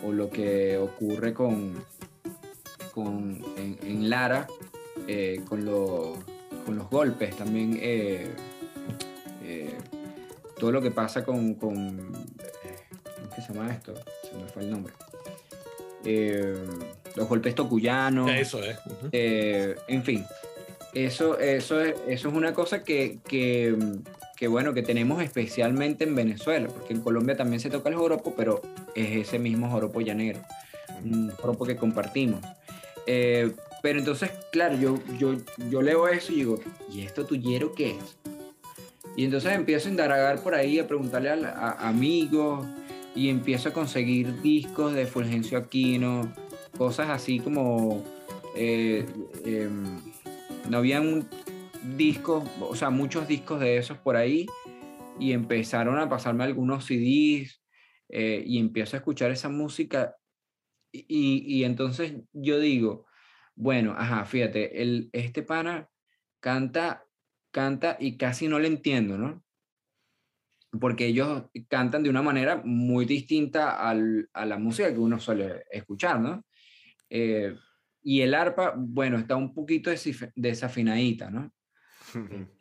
[0.04, 1.74] o lo que ocurre con,
[2.94, 4.46] con en, Lara,
[5.08, 5.64] eh, con,
[6.64, 7.80] con, los golpes también.
[10.58, 13.94] todo lo que pasa con, con ¿cómo se llama esto?
[14.22, 14.92] Se me fue el nombre
[17.16, 18.30] los golpes tocuyanos.
[18.30, 18.78] Eso es.
[19.12, 20.24] en fin,
[21.04, 26.68] eso, eso, es, eso es una cosa que, que, bueno, que tenemos especialmente en Venezuela,
[26.68, 28.62] porque en Colombia también se toca el joropo, pero
[28.94, 30.40] es ese mismo joropo llanero,
[31.04, 32.40] un joropo que compartimos.
[33.06, 35.36] Eh, pero entonces, claro, yo, yo,
[35.68, 38.16] yo leo eso y digo, ¿y esto tuyero qué es?
[39.16, 42.66] Y entonces empiezo a indagar por ahí, a preguntarle a, amigos,
[43.14, 46.32] y empiezo a conseguir discos de Fulgencio Aquino,
[46.78, 48.02] cosas así como...
[48.58, 49.04] Eh,
[49.44, 50.15] em,
[50.68, 51.28] no habían
[51.96, 54.46] discos, o sea, muchos discos de esos por ahí
[55.18, 57.62] y empezaron a pasarme algunos CDs
[58.08, 60.16] eh, y empiezo a escuchar esa música
[60.92, 63.06] y, y, entonces yo digo,
[63.54, 65.90] bueno, ajá, fíjate, el, este pana
[66.40, 67.04] canta,
[67.50, 69.44] canta y casi no le entiendo, ¿no?
[70.80, 75.64] Porque ellos cantan de una manera muy distinta al, a la música que uno suele
[75.70, 76.44] escuchar, ¿no?
[77.10, 77.54] Eh,
[78.08, 79.90] y el arpa, bueno, está un poquito
[80.36, 81.52] desafinadita, ¿no?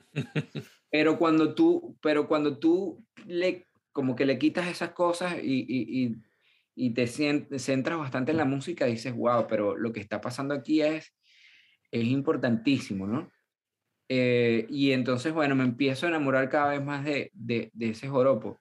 [0.92, 6.18] pero cuando tú, pero cuando tú le, como que le quitas esas cosas y,
[6.76, 10.82] y, te centras bastante en la música, dices, wow, pero lo que está pasando aquí
[10.82, 11.14] es,
[11.92, 13.32] es importantísimo, ¿no?
[14.10, 18.08] Eh, y entonces, bueno, me empiezo a enamorar cada vez más de, de, de ese
[18.08, 18.60] joropo.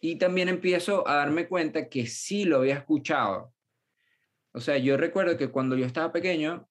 [0.00, 3.53] Y también empiezo a darme cuenta que sí lo había escuchado,
[4.54, 6.68] o sea, yo recuerdo que cuando yo estaba pequeño,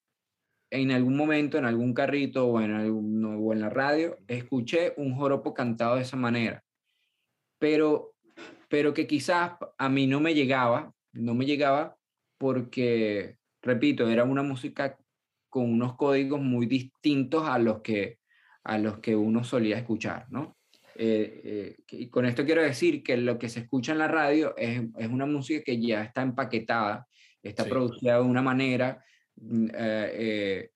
[0.72, 5.14] en algún momento, en algún carrito o en, algún, o en la radio, escuché un
[5.16, 6.64] joropo cantado de esa manera.
[7.60, 8.16] Pero,
[8.70, 11.98] pero que quizás a mí no me llegaba, no me llegaba
[12.38, 14.98] porque, repito, era una música
[15.50, 18.20] con unos códigos muy distintos a los que,
[18.64, 20.58] a los que uno solía escuchar, ¿no?
[20.96, 24.56] Eh, eh, y con esto quiero decir que lo que se escucha en la radio
[24.56, 27.08] es, es una música que ya está empaquetada
[27.44, 29.04] está producida de una manera,
[29.36, 30.70] mm, eh, eh,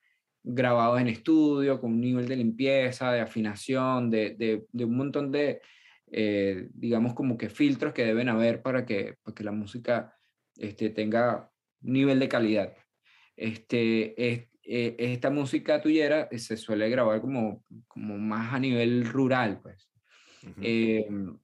[0.43, 5.61] grabado en estudio, con un nivel de limpieza, de afinación, de, de, un montón de,
[6.11, 10.15] eh, digamos, como que filtros que deben haber para que, para que la música
[10.57, 11.51] este, tenga
[11.81, 12.73] nivel de calidad.
[13.35, 19.59] Este, es, eh, esta música tuyera se suele grabar como, como más a nivel rural,
[19.61, 19.89] pues.
[20.61, 21.37] Em,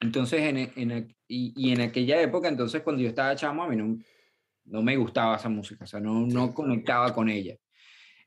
[0.00, 3.76] entonces, en, en, y, y, en aquella época, entonces, cuando yo estaba chamo, a mí
[3.76, 3.96] no,
[4.64, 7.56] no me gustaba esa música, o sea, no, no conectaba con ella.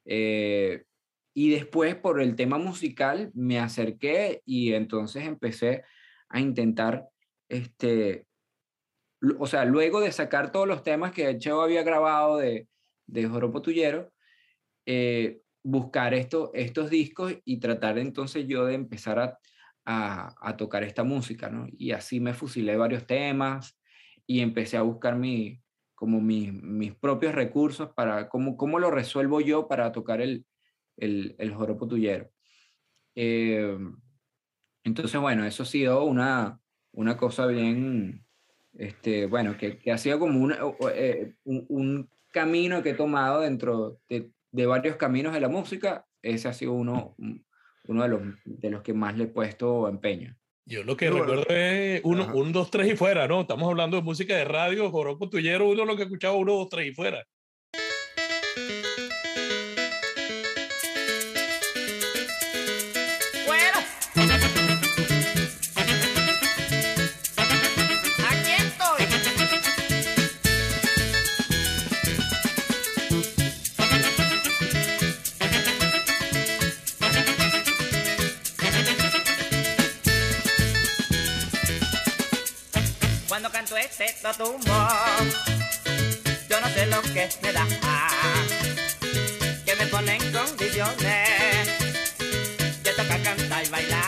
[0.05, 0.83] Eh,
[1.33, 5.83] y después, por el tema musical, me acerqué y entonces empecé
[6.29, 7.07] a intentar,
[7.49, 8.25] este,
[9.39, 12.67] o sea, luego de sacar todos los temas que Cheo había grabado de,
[13.05, 14.11] de Joropo Tullero,
[14.85, 19.39] eh, buscar esto, estos discos y tratar entonces yo de empezar a,
[20.41, 21.67] a, tocar esta música, ¿no?
[21.77, 23.79] Y así me fusilé varios temas
[24.25, 25.61] y empecé a buscar mi,
[25.97, 30.45] como mis propios recursos para cómo, cómo lo resuelvo yo para tocar el,
[30.95, 32.29] el, el joropo tuyero.
[33.15, 33.75] Eh,
[34.83, 36.59] entonces, bueno, eso ha sido una,
[36.91, 38.23] una cosa bien,
[38.75, 40.59] este, bueno, que, que ha sido como una,
[40.93, 46.05] eh, un, un, camino que he tomado dentro de, de, varios caminos de la música.
[46.21, 47.15] Ese ha sido uno,
[47.87, 50.37] uno de los, de los que más le he puesto empeño.
[50.67, 53.41] Yo lo que recuerdo es uno, un, dos, tres y fuera, ¿no?
[53.41, 56.89] Estamos hablando de música de radio, joropo tuyero, uno lo que escuchaba uno, dos, tres
[56.89, 57.25] y fuera.
[84.37, 84.87] Tumbo.
[86.49, 87.65] Yo no sé lo que me da,
[89.65, 90.97] que me pone en condiciones
[92.83, 94.03] de tocar, cantar y bailar.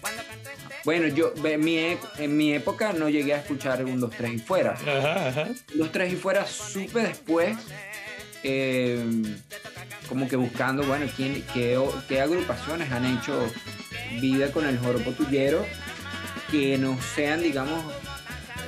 [0.00, 0.74] Cuando canto este...
[0.84, 4.34] Bueno, yo en mi, e, en mi época no llegué a escuchar un 2, 3
[4.34, 4.72] y fuera.
[4.72, 5.48] Ajá, ajá.
[5.74, 7.56] 2, 3 y fuera supe después.
[8.42, 9.04] Eh,
[10.08, 13.48] como que buscando, bueno, ¿quién, qué, qué agrupaciones han hecho
[14.20, 15.64] vida con el joropo tuyero
[16.50, 17.82] que no sean, digamos,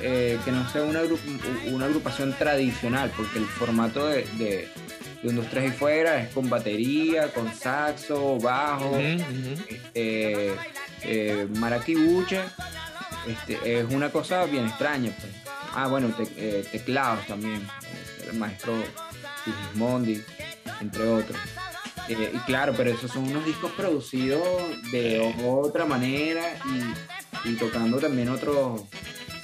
[0.01, 1.01] eh, que no sea una,
[1.71, 4.67] una, agrupación tradicional, porque el formato de, de,
[5.23, 8.97] un 2, 3 y fuera es con batería, con saxo, bajo,
[9.93, 10.55] eh,
[11.55, 12.41] maraquibuche,
[13.27, 15.11] este, es una cosa bien extraña.
[15.19, 15.31] Pues.
[15.73, 17.65] Ah, bueno, eh, teclados también,
[18.29, 18.73] el maestro
[19.43, 20.21] Sigismondi,
[20.79, 21.37] entre otros.
[22.07, 24.41] y claro, pero esos son unos discos producidos
[24.91, 26.43] de otra manera
[27.43, 28.83] y, y tocando también otros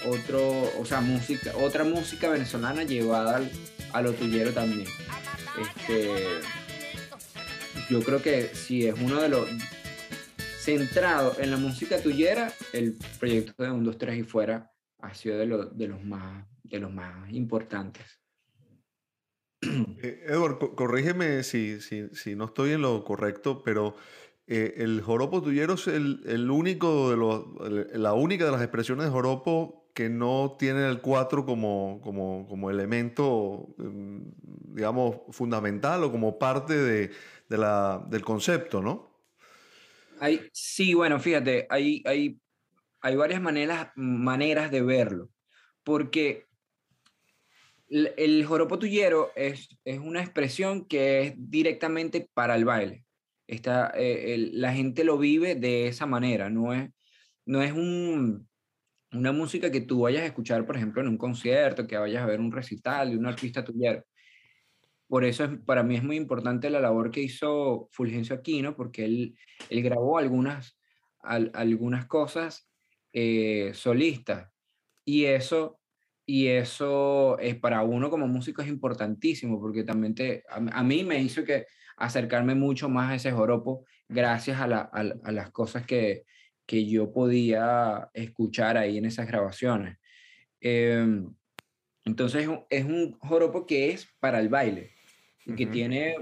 [0.08, 3.52] otro, o sea, música, otra música venezolana llevada al,
[3.94, 4.88] a lo también.
[5.60, 6.10] Este,
[7.90, 9.48] yo creo que si es uno de los
[10.62, 15.38] centrado en la música tuyera, el proyecto de Un, Dos, Tres y Fuera ha sido
[15.38, 18.06] de, de, los, más, de los más importantes.
[19.62, 23.96] Eh, Edward, corrígeme si, si, si, no estoy en lo correcto, pero
[24.48, 27.46] eh, el joropo tuyero es el, el único de los,
[27.94, 32.70] la única de las expresiones de joropo que no tiene el 4 como, como, como,
[32.70, 34.32] elemento, em,
[34.74, 37.12] digamos, fundamental o como parte de,
[37.50, 39.12] de la, del concepto, ¿no?
[40.20, 42.40] Hay, sí, bueno, fíjate, hay, hay,
[43.02, 45.30] hay varias maneras, maneras de verlo,
[45.84, 46.46] porque
[47.90, 53.06] el, el joropo tuyero es, es una expresión que es directamente para el baile.
[53.48, 56.90] Está, eh, la gente lo vive de esa manera, no es,
[57.46, 58.48] no es un
[59.14, 62.28] una música que tú vayas a escuchar, por ejemplo, en un concierto, que vayas a
[62.28, 64.04] ver un recital de un artista tuyo.
[65.08, 69.06] Por eso es, para mí es muy importante la labor que hizo Fulgencio Aquino, porque
[69.06, 69.36] él,
[69.70, 70.80] grabó algunas,
[71.22, 72.70] algunas cosas
[73.12, 74.50] eh, solistas.
[75.04, 75.80] Y eso,
[76.26, 81.22] y eso es para uno como músico es importantísimo, porque también te, a, mí me
[81.22, 81.66] hizo que
[81.98, 84.68] acercarme mucho más a ese joropo gracias a
[85.32, 86.24] las cosas que,
[86.72, 89.98] que yo podía escuchar ahí en esas grabaciones.
[90.62, 91.30] Em,
[92.06, 94.92] entonces es un joropo que es para el baile
[95.46, 96.16] y que tiene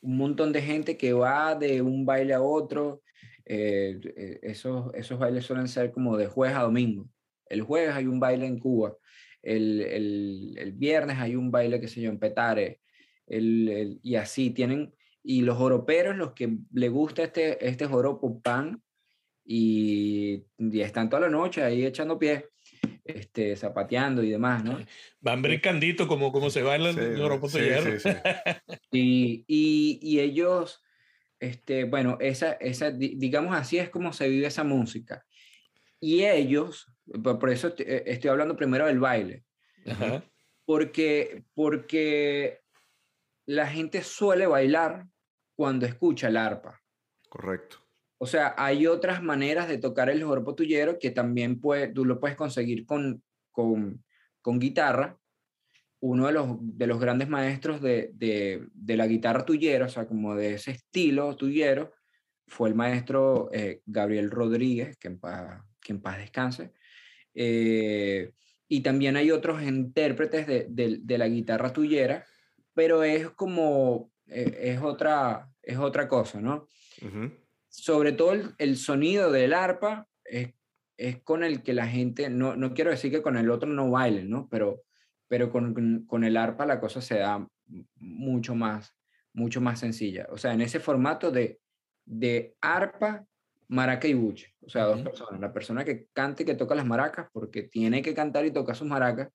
[0.00, 3.02] un montón de gente que va de un baile a otro.
[3.44, 7.08] Eh, eh, esos, esos bailes suelen ser como de jueves a domingo.
[7.46, 8.96] El jueves hay un baile en Cuba,
[9.42, 12.82] el, el, el viernes hay un baile, que se yo, en Petare,
[13.26, 14.94] el, y así tienen,
[15.24, 18.80] y los joroperos, los que le gusta este, este joropo pan,
[19.50, 22.44] y, están toda la noche ahí echando pies,
[23.02, 24.78] este, zapateando y demás, ¿no?
[25.20, 27.60] Van brincandito como, como se baila en Europa sí,
[27.98, 28.10] sí,
[28.92, 30.82] y, y, y, ellos,
[31.40, 35.24] este, bueno, esa, esa, digamos así es como se vive esa música.
[35.98, 36.86] Y ellos,
[37.22, 39.44] por, eso eh, estoy hablando primero del baile,
[40.66, 42.60] Porque, porque
[43.46, 45.06] la gente suele bailar
[45.56, 46.82] cuando escucha el arpa.
[47.30, 47.87] Correcto.
[48.18, 52.18] O sea, hay otras maneras de tocar el joropo tuyero que también puede, tú lo
[52.18, 54.02] puedes conseguir con, con,
[54.58, 55.16] guitarra.
[56.00, 60.34] Uno de los, de los grandes maestros de, de, la guitarra tuyera, o sea, como
[60.34, 61.92] de ese estilo tuyero,
[62.46, 66.72] fue el maestro eh, Gabriel Rodríguez, que en paz, que en paz descanse.
[67.34, 68.32] Eh,
[68.68, 72.24] y también hay otros intérpretes de, de, de, la guitarra tuyera,
[72.74, 76.68] pero es como, eh, es, otra, es otra cosa, ¿no?
[77.02, 77.28] Uh
[77.68, 80.54] sobre todo el, sonido del arpa es,
[80.96, 83.90] es, con el que la gente, no, no, quiero decir que con el otro no
[83.90, 84.48] bailen, ¿no?
[84.50, 84.82] Pero,
[85.28, 87.46] pero con, con, el arpa la cosa se da
[87.96, 88.94] mucho más,
[89.32, 90.26] mucho más sencilla.
[90.30, 91.60] O sea, en ese formato de,
[92.04, 93.24] de arpa,
[93.68, 94.54] maraca y buche.
[94.62, 95.40] O sea, dos personas.
[95.40, 98.74] La persona que cante y que toca las maracas, porque tiene que cantar y tocar
[98.74, 99.28] sus maracas,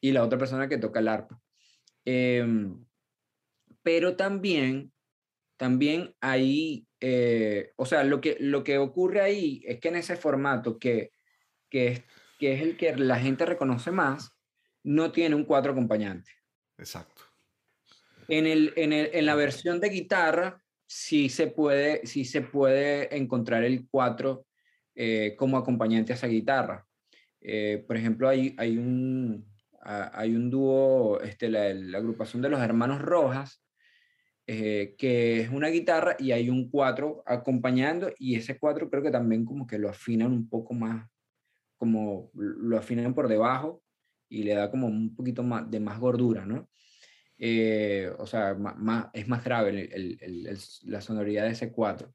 [0.00, 1.40] y la otra persona que toca el arpa.
[2.04, 2.84] Em,
[3.82, 4.92] pero también,
[5.56, 10.16] también hay eh, o sea, lo que, lo que ocurre ahí es que en ese
[10.16, 11.12] formato que,
[11.70, 12.02] que, es,
[12.38, 14.32] que es el que la gente reconoce más,
[14.82, 16.30] no tiene un cuatro acompañante.
[16.76, 17.22] Exacto.
[18.28, 23.14] En, el, en, el, en la versión de guitarra sí se puede, sí se puede
[23.16, 24.46] encontrar el cuatro
[24.94, 26.86] eh, como acompañante a esa guitarra.
[27.40, 29.46] Eh, por ejemplo, hay, hay, un,
[29.80, 33.62] hay un dúo, este, la, la agrupación de los hermanos Rojas,
[34.50, 39.10] eh, que es una guitarra y hay un cuatro acompañando y ese cuatro creo que
[39.10, 41.06] también como que lo afinan un poco más,
[41.76, 43.82] como lo afinan por debajo
[44.26, 46.66] y le da como un poquito más de más gordura, ¿no?
[47.36, 49.86] Eh, o sea, más, es más grave
[50.84, 52.14] la sonoridad de ese cuatro.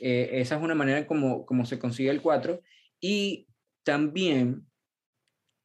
[0.00, 2.60] Eh, esa es una manera como, como se consigue el cuatro
[3.00, 3.48] y
[3.82, 4.66] también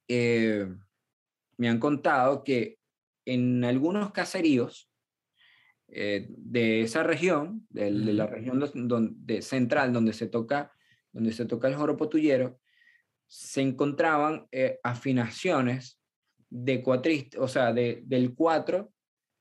[0.07, 2.79] me han contado que
[3.25, 4.89] en algunos caseríos
[5.89, 10.73] eh, de esa región, de, la región donde, central donde se toca,
[11.13, 12.59] donde se toca el joropo tuyero,
[13.27, 15.99] se encontraban eh, afinaciones
[16.49, 18.91] de cuatrista, o sea, de, del cuatro,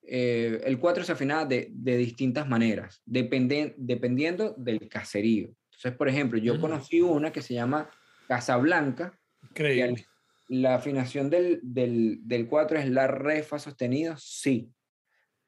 [0.02, 5.48] eh, el cuatro se afinaba de, de distintas maneras, depende, dependiendo del caserío.
[5.76, 7.90] Entonces, por ejemplo, yo conocí una que se llama
[8.28, 9.18] Casablanca.
[9.42, 10.06] Increíble.
[10.48, 14.70] La afinación del, del, del cuatro es la, re, fa sostenido, sí.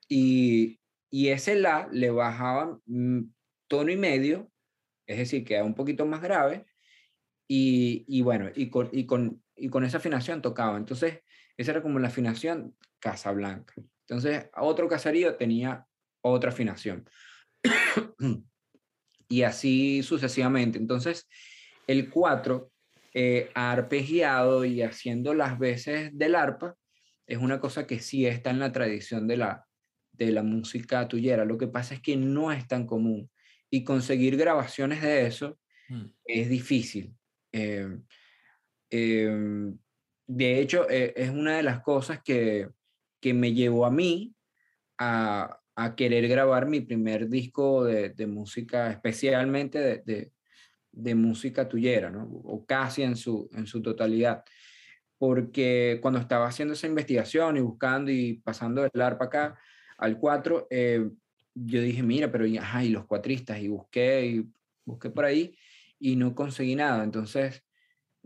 [0.09, 0.81] Y,
[1.11, 3.21] y ese la le bajaban mm,
[3.69, 4.51] tono y medio,
[5.07, 6.67] es decir, queda un poquito más grave,
[7.49, 10.77] y, y bueno, y con, y, con, y con esa afinación tocaba.
[10.77, 11.21] Entonces,
[11.57, 13.75] esa era como la afinación Casablanca.
[14.07, 15.87] Entonces, otro caserío tenía
[16.21, 17.09] otra afinación.
[19.29, 20.79] y así sucesivamente.
[20.79, 21.29] Entonces,
[21.87, 22.71] el 4,
[23.15, 26.75] eh, arpegiado y haciendo las veces del arpa,
[27.27, 29.68] es una cosa que sí está en la tradición de la,
[30.19, 31.45] de la música tuyera.
[31.45, 33.31] Lo que pasa es que no es tan común
[33.71, 35.59] y conseguir grabaciones de eso
[35.89, 36.05] mm.
[36.25, 37.15] es difícil.
[37.53, 38.05] Em,
[38.91, 39.79] em,
[40.27, 42.69] de hecho, e, es una de las cosas que,
[43.21, 44.35] que me llevó a mí
[44.99, 50.33] a, a, querer grabar mi primer disco de, de música, especialmente de, de,
[50.93, 52.25] de, música tuyera, ¿no?
[52.25, 54.45] o casi en su, en su totalidad.
[55.19, 59.59] Porque cuando estaba haciendo esa investigación y buscando y pasando del arpa acá,
[59.99, 61.11] al 4, eh,
[61.55, 64.49] yo dije, mira, pero ajá, y los cuatristas, y busqué, y
[64.85, 65.57] busqué por ahí,
[65.99, 67.05] y no conseguí nada.
[67.05, 67.65] Entonces,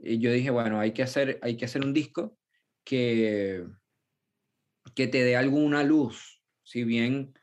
[0.02, 2.38] eh, yo dije, bueno, hay que hacer, hay que hacer un disco
[2.84, 3.66] que,
[4.94, 6.42] que te dé alguna luz.
[6.62, 7.34] Si bien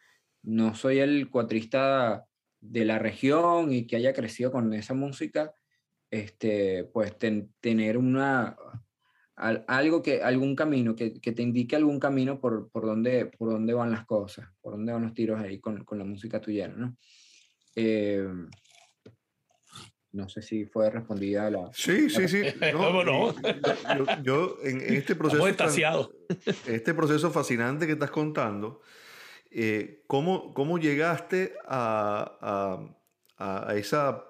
[0.43, 2.25] no soy el cuatrista
[2.61, 5.53] de la región y que haya crecido con esa música,
[6.11, 7.17] este, pues
[7.59, 8.55] tener una,
[9.39, 13.73] algo que, algún camino, que, que, te indique algún camino por, por, dónde, por dónde
[13.73, 16.97] van las cosas, por dónde van los tiros ahí con, con la música tuya, ¿no?
[17.75, 18.27] Eh,
[20.11, 21.69] no sé si fue respondida la...
[21.71, 22.41] Sí, sí, sí.
[22.73, 23.35] No, no.
[23.41, 26.11] Yo, yo, en, este proceso...
[26.67, 28.81] este proceso fascinante que estás contando,
[29.51, 32.89] eh, ¿cómo, ¿cómo, llegaste a,
[33.37, 34.28] a, a esa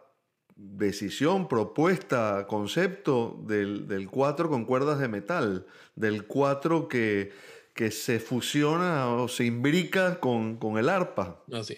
[0.62, 7.32] decisión, propuesta, concepto del, del cuatro con cuerdas de metal, del cuatro que,
[7.74, 11.44] que se fusiona o se imbrica con, con el arpa.
[11.54, 11.78] Así.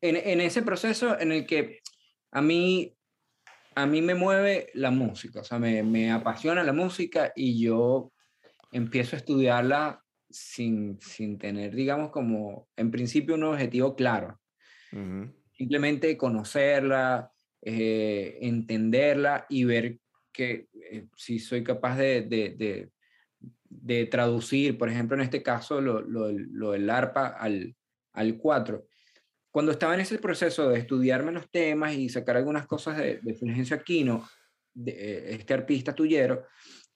[0.00, 1.80] En, en, ese proceso en el que
[2.30, 2.96] a mí,
[3.74, 8.12] a mí me mueve la música, o sea, me, me apasiona la música y yo
[8.70, 14.38] empiezo a estudiarla sin, sin tener, digamos, como en principio un objetivo claro.
[15.56, 17.30] Simplemente conocerla,
[17.62, 19.98] eh, entenderla y ver
[20.32, 22.90] que eh, si soy capaz de, de,
[23.68, 27.74] de, traducir, por ejemplo, en este caso, lo, lo, lo del arpa al,
[28.12, 28.86] al 4.
[29.50, 33.34] Cuando estaba en ese proceso de estudiarme los temas y sacar algunas cosas de, de
[33.34, 34.28] Fulgencio Aquino,
[34.74, 36.44] de, eh, este arpista tuyero,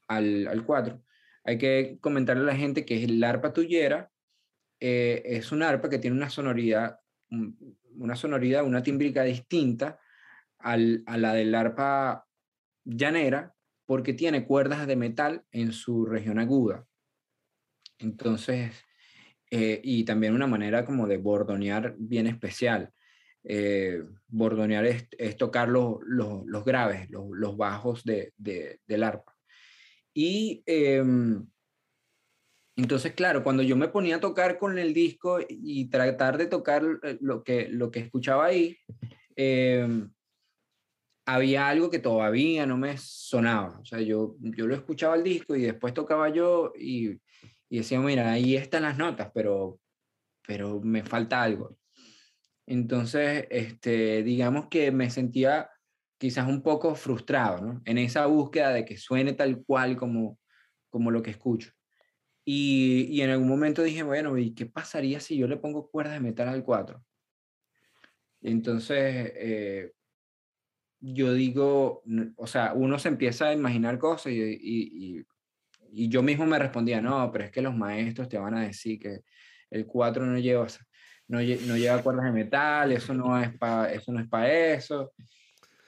[0.08, 1.02] al, al 4,
[1.44, 4.10] hay que comentarle a la gente que el arpa tuyera
[4.80, 6.98] eh, es un arpa que tiene una sonoridad,
[8.00, 10.00] una sonoridad, una tímbrica distinta
[10.58, 12.26] al, a la del arpa
[12.84, 13.54] llanera,
[13.86, 16.86] porque tiene cuerdas de metal en su región aguda.
[17.98, 18.72] Entonces,
[19.50, 22.92] eh, y también una manera como de bordonear bien especial.
[23.42, 29.36] Eh, bordonear es, tocar los, los, graves, los, los bajos de, de, del arpa.
[30.14, 31.46] Y em,
[32.80, 36.82] entonces, claro, cuando yo me ponía a tocar con el disco y tratar de tocar
[37.02, 38.76] eh, lo que, lo que escuchaba ahí,
[39.36, 40.10] em,
[41.26, 43.78] había algo que todavía no me sonaba.
[43.80, 47.20] O sea, yo, yo lo escuchaba el disco y después tocaba yo y,
[47.68, 49.78] y decía, mira, ahí están las notas, pero,
[50.46, 51.76] pero me falta algo.
[52.66, 55.68] Entonces, este, digamos que me sentía
[56.18, 57.82] quizás un poco frustrado, ¿no?
[57.84, 60.38] En esa búsqueda de que suene tal cual como,
[60.88, 61.72] como lo que escucho.
[62.52, 66.14] Y, y en algún momento dije, bueno, ¿y qué pasaría si yo le pongo cuerdas
[66.14, 67.00] de metal al 4?
[68.42, 69.92] Entonces, eh,
[70.98, 72.02] yo digo,
[72.34, 75.24] o sea, uno se empieza a imaginar cosas y, y,
[75.92, 78.98] y, yo mismo me respondía, no, pero es que los maestros te van a decir
[78.98, 79.20] que
[79.70, 80.66] el 4 no lleva,
[81.28, 84.10] no, no lleva cuerdas de metal, eso no es para eso.
[84.10, 85.12] No es para eso.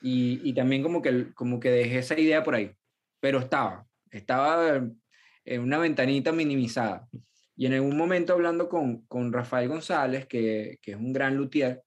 [0.00, 2.70] Y, también como que, como que dejé esa idea por ahí,
[3.18, 4.80] pero estaba, estaba
[5.44, 7.08] en una ventanita minimizada.
[7.56, 11.82] Y en algún momento hablando con, con Rafael González, que, que, es un gran luthier,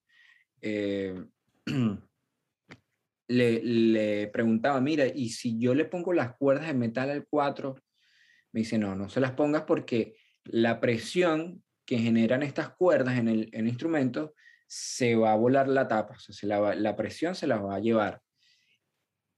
[0.62, 1.26] eh,
[3.28, 7.76] le, le, preguntaba, mira, ¿y si yo le pongo las cuerdas de metal al 4?
[8.52, 13.28] Me dice, no, no se las pongas porque la presión que generan estas cuerdas en
[13.28, 14.34] el, en el instrumento
[14.68, 17.80] se va a volar la tapa, o sea, la, la, presión se la va a
[17.80, 18.22] llevar.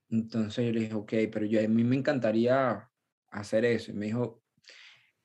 [0.09, 2.89] Entonces yo le dije, ok, pero yo, a mí me encantaría
[3.31, 3.91] hacer eso.
[3.91, 4.41] Y me dijo,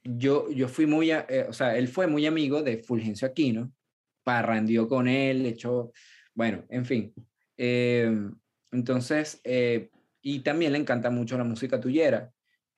[0.03, 3.72] yo, yo fui muy, eh, o sea, él fue muy amigo de Fulgencio Aquino,
[4.24, 5.92] parrandió con él, hecho,
[6.34, 7.14] bueno, en fin.
[7.57, 8.34] Em,
[8.70, 9.90] entonces, eh,
[10.22, 12.32] y también le encanta mucho la música tuyera.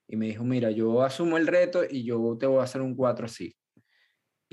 [0.06, 2.94] Y me dijo, mira, yo asumo el reto y yo te voy a hacer un
[2.94, 3.56] cuatro así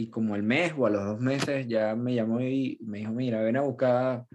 [0.01, 3.11] y como al mes o a los dos meses ya me llamó y me dijo,
[3.11, 4.26] mira, ven a buscar,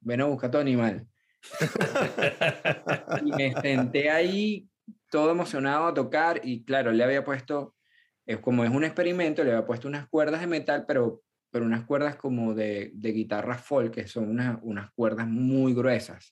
[0.00, 1.06] ven a buscar tu animal.
[3.24, 4.68] y me senté ahí
[5.16, 7.74] todo emocionado a tocar y claro, le había puesto,
[8.26, 11.86] es como es un experimento, le había puesto unas cuerdas de metal, pero, pero unas
[11.86, 16.30] cuerdas como de, de guitarra folk, que son unas, unas cuerdas muy gruesas.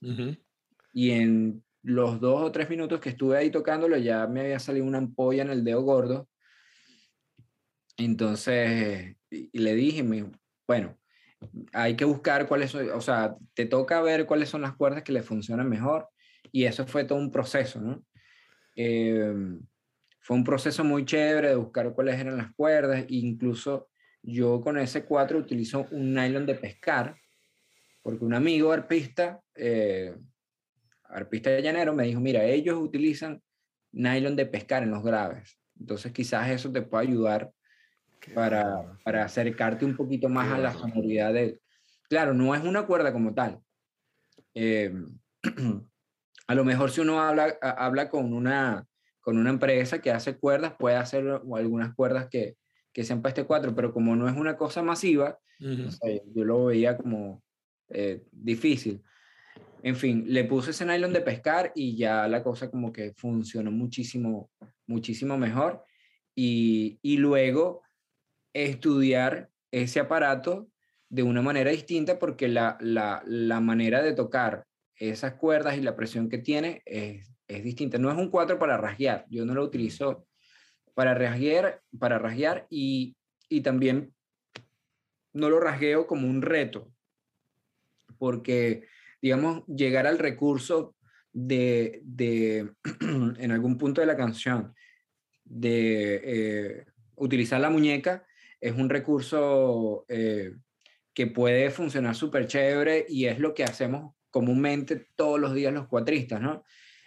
[0.93, 4.85] Y en los dos o tres minutos que estuve ahí tocándolo ya me había salido
[4.85, 6.29] una ampolla en el dedo gordo
[7.97, 10.31] entonces, y le dije, me,
[10.67, 10.99] bueno,
[11.73, 15.13] hay que buscar cuáles son, o sea, te toca ver cuáles son las cuerdas que
[15.13, 16.09] le funcionan mejor.
[16.51, 18.05] Y eso fue todo un proceso, ¿no?
[18.75, 19.61] Em,
[20.21, 23.05] fue un proceso muy chévere de buscar cuáles eran las cuerdas.
[23.09, 23.89] Incluso
[24.23, 27.17] yo con ese 4 utilizo un nylon de pescar,
[28.03, 30.17] porque un amigo arpista, eh,
[31.05, 33.43] arpista de llanero, me dijo, mira, ellos utilizan
[33.93, 35.59] nylon de pescar en los graves.
[35.79, 37.53] Entonces quizás eso te pueda ayudar
[38.35, 41.61] para, para, acercarte un poquito más a la sonoridad de...
[42.09, 43.61] Claro, no es una cuerda como tal.
[44.55, 44.93] Eh,
[46.47, 48.87] a lo mejor si uno habla, habla con, una,
[49.21, 52.57] con una empresa que hace cuerdas, puede hacer algunas cuerdas que,
[52.93, 56.97] que sean para este 4, pero como no es una cosa masiva, yo lo veía
[56.97, 57.43] como
[57.89, 59.03] eh, difícil.
[59.83, 63.71] En fin, le puse ese nylon de pescar y ya la cosa como que funcionó
[63.71, 64.51] muchísimo,
[64.87, 65.85] muchísimo mejor.
[66.35, 67.83] Y, y luego
[68.55, 70.69] estudiar ese aparato
[71.09, 74.65] de una manera distinta porque la, la, manera de tocar
[74.99, 77.99] esas cuerdas y la presión que tiene es, es, distinta.
[77.99, 80.27] No es un 4 para rasguear, yo no lo utilizo
[80.95, 83.17] para rasguear, para rasguear y,
[83.49, 84.15] y también
[85.33, 86.93] no lo rasgueo como un reto,
[88.19, 88.87] porque,
[89.21, 90.95] digamos, llegar al recurso
[91.33, 94.75] de, de en algún punto de la canción,
[95.45, 96.87] de eh,
[97.17, 98.25] utilizar la muñeca,
[98.61, 100.55] es un recurso eh,
[101.13, 105.87] que puede funcionar súper chévere y es lo que hacemos comúnmente todos los días los
[105.87, 106.65] cuatristas, ¿no?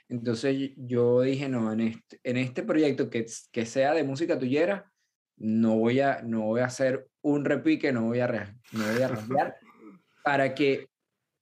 [0.08, 4.90] Entonces yo dije, no, en este, en este proyecto que, que sea de música tuyera,
[5.36, 8.28] no voy a, no voy a hacer un repique, no voy a,
[8.72, 9.58] no voy a rasgar
[10.24, 10.88] para que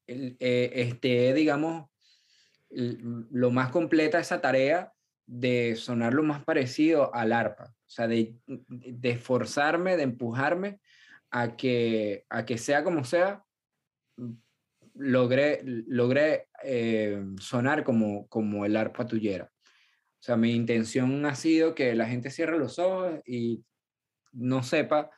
[0.08, 1.88] eh, esté, digamos,
[2.72, 4.92] lo más completa esa tarea
[5.28, 10.80] de sonar lo más parecido al arpa, o sea, de, de esforzarme, de empujarme
[11.30, 13.46] a que, a que sea como sea,
[14.96, 19.46] logré, logré eh, sonar como, como el arpa tuyera.
[19.46, 23.64] O sea, mi intención ha sido que la gente cierre los ojos y
[24.32, 25.12] no sepa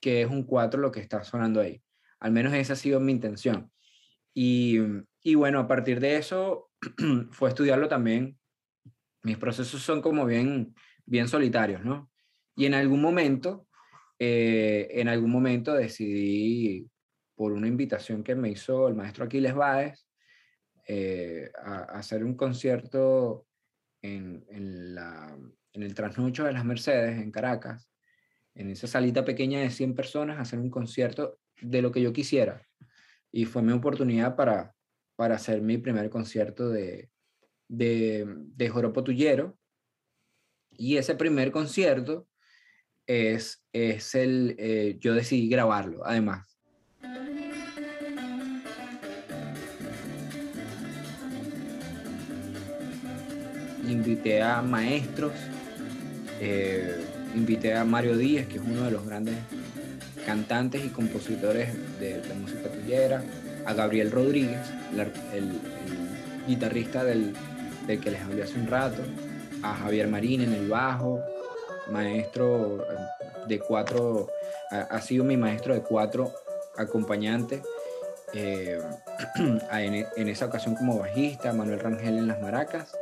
[0.00, 1.82] que es un 4 lo que está sonando ahí.
[2.18, 3.70] Al menos esa ha sido mi intención.
[4.34, 4.78] Y,
[5.22, 6.70] y bueno, a partir de eso
[7.30, 8.38] fue estudiarlo también.
[9.22, 12.10] Mis procesos son como bien, bien solitarios, ¿no?
[12.56, 13.66] Y en algún momento,
[14.18, 16.90] eh, en algún momento decidí
[17.40, 20.06] por una invitación que me hizo el maestro Aquiles Báez
[20.86, 23.46] eh, a, hacer un concierto
[24.02, 25.34] en, en, la,
[25.72, 27.90] en el Trasnocho de las Mercedes, en Caracas,
[28.54, 32.60] en esa salita pequeña de 100 personas, hacer un concierto de lo que yo quisiera.
[33.32, 34.74] Y fue mi oportunidad para,
[35.16, 37.08] para hacer mi primer concierto de,
[37.68, 39.56] de, de Joropo Tullero.
[40.72, 42.28] Y ese primer concierto
[43.06, 46.49] es, es el, eh, yo decidí grabarlo, además.
[53.88, 55.32] Invité a maestros,
[56.40, 56.96] eh,
[57.34, 59.36] invité a Mario Díaz, que es uno de los grandes
[60.26, 61.68] cantantes y compositores
[61.98, 63.22] de la música tullera,
[63.66, 64.60] a Gabriel Rodríguez,
[65.34, 65.60] el,
[66.46, 67.34] guitarrista del,
[67.86, 69.02] que les hablé hace un rato,
[69.62, 71.20] a Javier Marín en el bajo,
[71.90, 72.84] maestro
[73.46, 74.28] de cuatro,
[74.70, 76.32] ha, sido mi maestro de cuatro
[76.76, 77.62] acompañantes.
[78.32, 78.80] Eh,
[79.72, 82.92] en, en, esa ocasión como bajista, Manuel Rangel en las maracas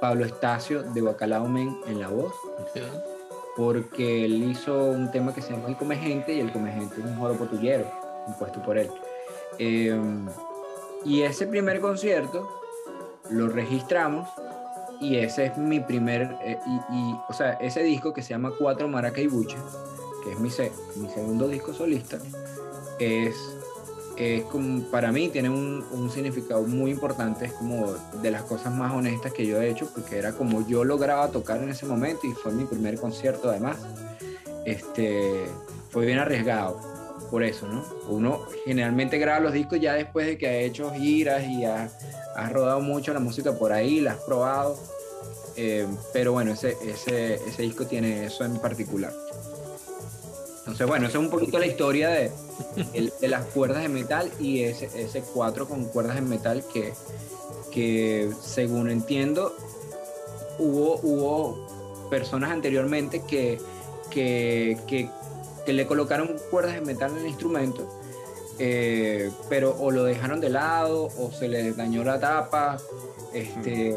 [0.00, 2.32] Pablo Estacio de Bacalao Men en la voz.
[3.56, 6.96] Porque él hizo un tema que se llama El Come Gente y El Come Gente
[6.98, 7.90] es un joro potullero,
[8.28, 8.90] impuesto por él.
[9.58, 10.26] Em,
[11.04, 12.48] y ese primer concierto
[13.30, 14.28] lo registramos
[15.00, 16.58] y ese es mi primer, eh,
[16.92, 19.56] y, o sea, ese disco que se llama Cuatro Maraca y Buche,
[20.22, 20.50] que es mi,
[20.96, 22.18] mi segundo disco solista,
[22.98, 23.55] es
[24.16, 28.72] es como, para mí tiene un, un, significado muy importante, es como de las cosas
[28.72, 32.26] más honestas que yo he hecho, porque era como yo lograba tocar en ese momento
[32.26, 33.76] y fue mi primer concierto además.
[34.64, 35.44] Este,
[35.90, 36.80] fue bien arriesgado,
[37.30, 37.84] por eso, ¿no?
[38.08, 41.90] Uno generalmente graba los discos ya después de que ha hecho giras y ha,
[42.34, 44.78] has rodado mucho la música por ahí, la has probado,
[45.56, 49.12] eh, pero bueno, ese, ese, ese disco tiene eso en particular.
[50.66, 52.32] Entonces, bueno, esa es un poquito la historia de,
[53.20, 56.92] de las cuerdas de metal y ese, ese cuatro con cuerdas de metal que,
[57.70, 59.56] que según entiendo,
[60.58, 63.60] hubo, hubo personas anteriormente que,
[64.10, 65.08] que, que,
[65.64, 67.88] que le colocaron cuerdas de metal en el instrumento,
[68.58, 72.76] eh, pero o lo dejaron de lado o se le dañó la tapa.
[73.32, 73.96] Este,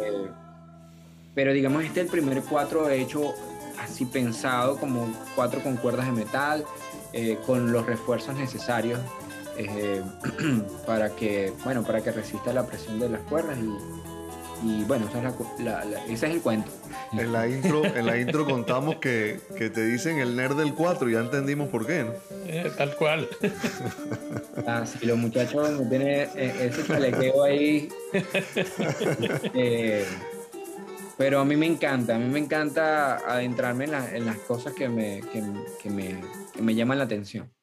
[1.33, 3.33] pero digamos, este es el primer cuatro hecho
[3.81, 6.65] así pensado como cuatro con cuerdas de metal,
[7.13, 8.99] eh, con los refuerzos necesarios
[9.57, 10.01] eh,
[10.85, 13.57] para que bueno para que resista la presión de las cuerdas
[14.63, 15.07] y, bueno
[16.07, 16.69] ese es el cuento
[17.13, 21.09] en la intro en la intro contamos que, que, te dicen el nerd del 4
[21.09, 22.11] ya entendimos por qué ¿no?
[22.45, 23.27] Eh, tal cual
[24.67, 27.89] ah, los muchachos no tienen ese chalequeo ahí
[31.19, 35.19] pero a mí me encanta, a mí me encanta adentrarme en, las cosas que me,
[35.33, 35.41] que,
[35.91, 36.21] me,
[36.53, 37.53] que me, llaman la atención.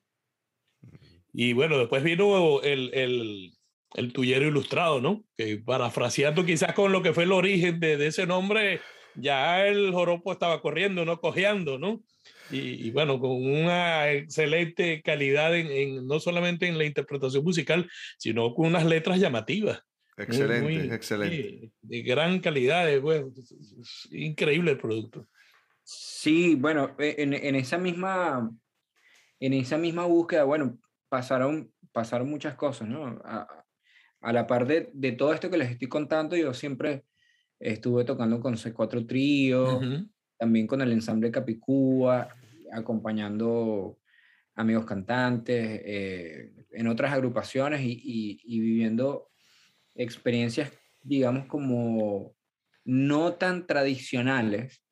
[1.33, 3.55] Y bueno, después vino el, el,
[3.95, 5.25] el tuyero ilustrado, ¿no?
[5.39, 8.81] Que parafraseando quizás con lo que fue el origen de, ese nombre,
[9.15, 12.03] ya el joropo estaba corriendo, no cojeando, ¿no?
[12.51, 17.89] Y, y, bueno, con una excelente calidad en, no solamente en la interpretación musical,
[18.19, 19.86] sino con unas letras llamativas.
[20.17, 21.73] Excelente, excelente.
[21.83, 23.33] de gran calidad, es, bueno,
[24.11, 25.27] increíble el producto.
[25.83, 28.51] Sí, bueno, e, en, en, esa misma,
[29.39, 33.07] en esa misma búsqueda, bueno, pasaron, pasaron muchas cosas, ¿no?
[33.25, 33.47] A,
[34.21, 37.05] a la par de, de, todo esto que les estoy contando, yo siempre
[37.61, 39.81] estuve tocando con C4 Trío,
[40.39, 42.29] también con el ensamble Capicúa,
[42.73, 43.99] acompañando
[44.55, 49.31] amigos cantantes, eh, en otras agrupaciones y, y, y viviendo
[49.97, 50.72] experiencias,
[51.03, 52.34] digamos, como
[52.84, 54.82] no tan tradicionales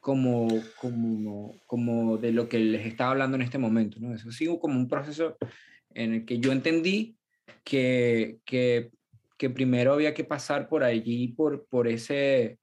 [0.00, 0.48] como,
[0.80, 3.98] como, como de lo que les estaba hablando en este momento.
[4.00, 4.14] ¿no?
[4.14, 5.36] Eso sigo como un proceso
[5.90, 7.16] en el que yo entendí
[7.62, 8.90] que, que,
[9.38, 12.58] que primero había que pasar por allí, por, por ese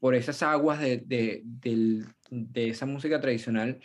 [0.00, 1.42] por esas aguas de, de,
[2.30, 3.80] de, esa música tradicional,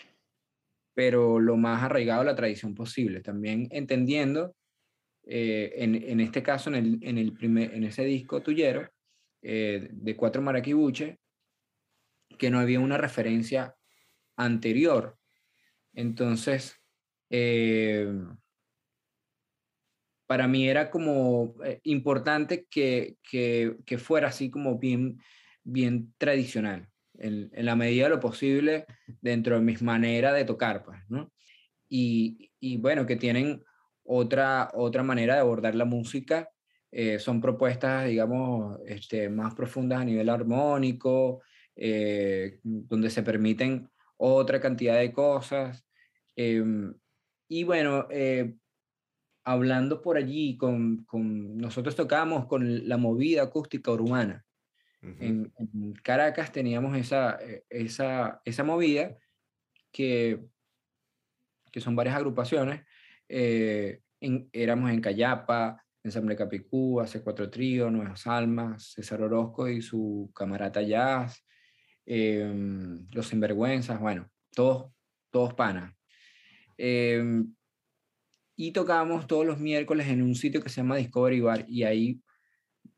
[0.93, 3.21] pero lo más arraigado a la tradición posible.
[3.21, 4.55] También entendiendo,
[5.25, 8.89] eh, en, en, este caso, en, el, en, el primer, en ese disco tuyero,
[9.41, 11.19] eh, de Cuatro Maraquibuche,
[12.37, 13.75] que no había una referencia
[14.35, 15.17] anterior.
[15.93, 16.75] Entonces,
[17.29, 18.11] eh,
[20.27, 25.19] para mí era como importante que, que, que, fuera así como bien
[25.63, 28.85] bien tradicional, en, la medida de lo posible
[29.21, 31.31] dentro de mis maneras de tocar, pues, ¿no?
[31.89, 33.63] Y, y, bueno, que tienen
[34.03, 36.49] otra, otra manera de abordar la música,
[36.91, 41.41] eh, son propuestas, digamos, este, más profundas a nivel armónico,
[41.75, 45.85] eh, donde se permiten otra cantidad de cosas.
[46.35, 46.93] Em,
[47.47, 48.55] y bueno, eh,
[49.43, 54.45] hablando por allí, con, con, nosotros tocamos con la movida acústica urbana
[55.03, 59.17] en, Caracas teníamos esa, eh, esa, esa movida
[59.91, 60.39] que,
[61.71, 62.85] que son varias agrupaciones.
[63.35, 63.99] Eh,
[64.51, 70.83] éramos en Cayapa, Ensamble Capicú, Hace Cuatro Trío, Nuevas Almas, César Orozco y su camarata
[70.83, 71.43] Jazz,
[72.05, 74.91] em, Los Sinvergüenzas, bueno, todos,
[75.31, 75.95] todos panas.
[76.77, 77.55] Em,
[78.55, 82.21] y tocábamos todos los miércoles en un sitio que se llama Discovery Bar y ahí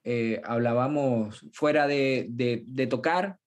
[0.03, 3.38] eh, hablábamos fuera de, de, tocar,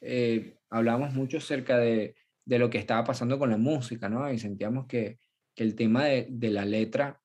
[0.00, 2.16] eh, hablábamos mucho acerca de,
[2.46, 4.32] de, lo que estaba pasando con la música, ¿no?
[4.32, 5.18] Y sentíamos que,
[5.54, 7.20] que el tema de, la letra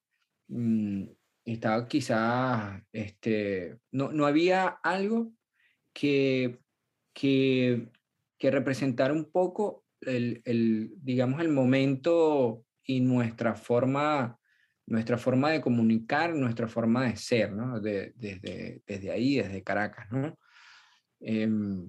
[0.48, 1.04] mm,
[1.46, 5.34] estaba quizás, este, no, no había algo
[5.94, 6.60] que,
[7.14, 7.90] que,
[8.38, 14.40] que representara un poco el, el, digamos, el momento y nuestra forma
[14.90, 17.80] nuestra forma de comunicar, nuestra forma de ser, ¿no?
[17.80, 20.36] desde, desde ahí, desde Caracas, ¿no?
[21.20, 21.88] Em,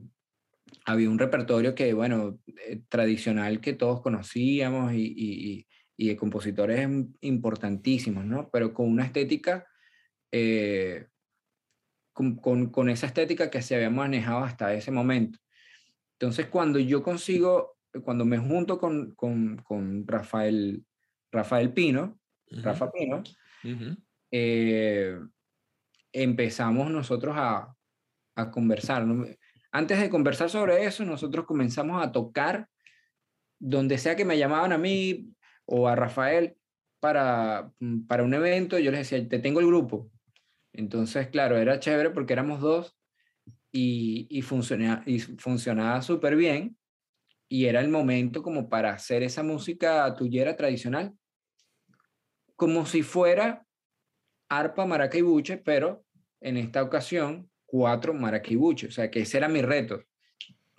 [0.84, 5.66] había un repertorio que, bueno, eh, tradicional que todos conocíamos y, y,
[6.00, 6.88] y, de compositores
[7.20, 8.48] importantísimos, ¿no?
[8.50, 9.66] Pero con una estética,
[10.32, 11.08] eh,
[12.14, 15.38] con, con, con, esa estética que se había manejado hasta ese momento.
[16.18, 20.84] Entonces, cuando yo consigo, cuando me junto con, con, con Rafael,
[21.30, 22.18] Rafael Pino,
[22.50, 23.22] Rafa Pino,
[24.30, 25.18] eh,
[26.12, 27.76] empezamos nosotros a,
[28.36, 29.04] a conversar.
[29.70, 32.70] Antes de conversar sobre eso, nosotros comenzamos a tocar
[33.58, 35.34] donde sea que me llamaban a mí
[35.70, 36.56] o a Rafael
[37.00, 40.10] para, mm, para un evento, yo les decía, te tengo el grupo.
[40.72, 42.96] Entonces, claro, era chévere porque éramos dos
[43.72, 46.76] y, y, y funcionaba súper bien.
[47.48, 51.14] Y era el momento como para hacer esa música tuyera tradicional
[52.60, 53.66] como si fuera
[54.50, 56.04] arpa, maraca y buche, pero
[56.42, 58.88] en esta ocasión cuatro maraca y buche.
[58.88, 60.04] O sea, que ese era mi reto.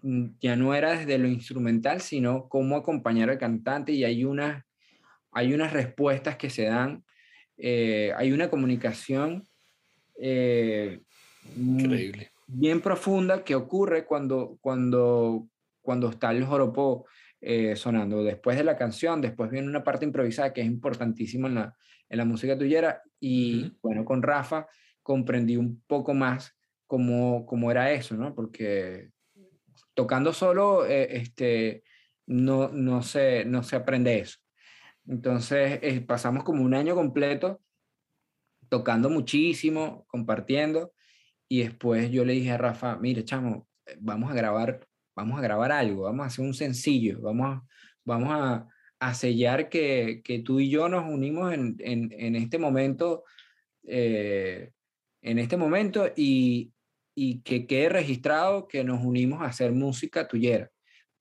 [0.04, 4.68] Mm, ya no era desde lo instrumental, sino cómo acompañar al cantante y hay, una,
[5.32, 7.04] hay unas respuestas que se dan,
[7.58, 9.48] eh, hay una comunicación
[10.20, 11.02] eh,
[11.56, 12.32] Increíble.
[12.48, 15.48] bien profunda que ocurre cuando, cuando,
[15.82, 17.06] cuando está el joropo
[17.40, 18.24] eh, sonando.
[18.24, 21.76] Después de la canción, después viene una parte improvisada que es importantísima en la,
[22.10, 23.02] en la música tuyera.
[23.20, 24.68] Y bueno, con Rafa
[25.02, 26.56] comprendí un poco más
[26.88, 28.36] cómo, cómo era eso, ¿no?
[28.36, 29.10] Porque
[29.94, 31.84] tocando solo, este,
[32.28, 34.40] no, no, se, no se aprende eso.
[35.08, 37.62] Entonces eh, pasamos como un año completo
[38.70, 40.94] tocando muchísimo, compartiendo.
[41.50, 43.68] Y después yo le dije a Rafa, mire, chamo,
[44.00, 47.64] vamos a grabar vamos a grabar algo, vamos a hacer un sencillo, vamos a,
[48.06, 48.66] vamos
[49.00, 53.24] a sellar que, que, tú y yo nos unimos en, en, en este momento,
[53.84, 54.72] eh,
[55.22, 56.72] en este momento y,
[57.16, 60.70] y, que quede registrado que nos unimos a hacer música tuyera,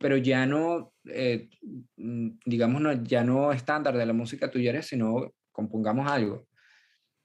[0.01, 1.51] pero ya no, eh,
[1.99, 6.49] mm, ya no estándar de la música tuyera, sino compongamos algo.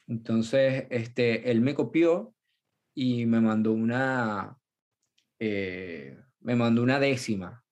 [0.07, 2.35] Entonces, este, él me copió
[2.93, 4.57] y me mandó una,
[5.39, 7.63] eh, me mandó una décima,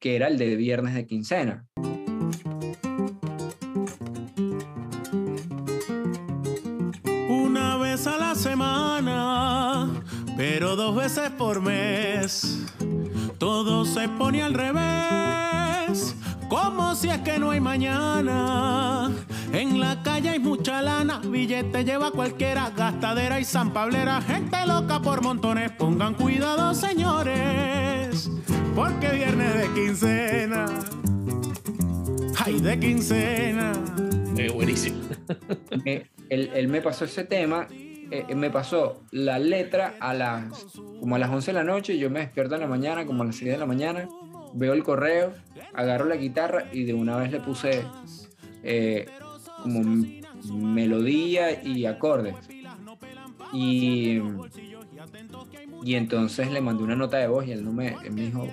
[0.00, 1.68] que era el de viernes de quincena.
[7.28, 10.02] Una vez a la semana,
[10.36, 12.66] pero dos veces por mes,
[13.42, 16.14] todo se pone al revés,
[16.48, 19.10] como si es que no hay mañana.
[19.52, 25.22] En la calle hay mucha lana, billete lleva cualquiera, gastadera y zampablera, gente loca por
[25.22, 25.72] montones.
[25.72, 28.30] Pongan cuidado, señores,
[28.76, 30.66] porque viernes de quincena.
[32.44, 33.72] Ay, de quincena.
[34.36, 34.98] Eh, buenísimo.
[36.30, 37.66] él, me pasó ese tema
[38.12, 40.66] eh, me pasó la letra a las,
[41.00, 43.26] como a las 11 de la noche, yo me despierto en la mañana, como a
[43.26, 44.06] las 6 de la mañana,
[44.52, 45.32] veo el correo,
[45.72, 47.86] agarro la guitarra y de una vez le puse
[48.62, 49.06] eh,
[49.62, 50.04] como
[50.52, 52.34] melodía y acordes.
[53.50, 54.20] Y,
[55.82, 58.46] y entonces le mandé una nota de voz y él, no me, me dijo,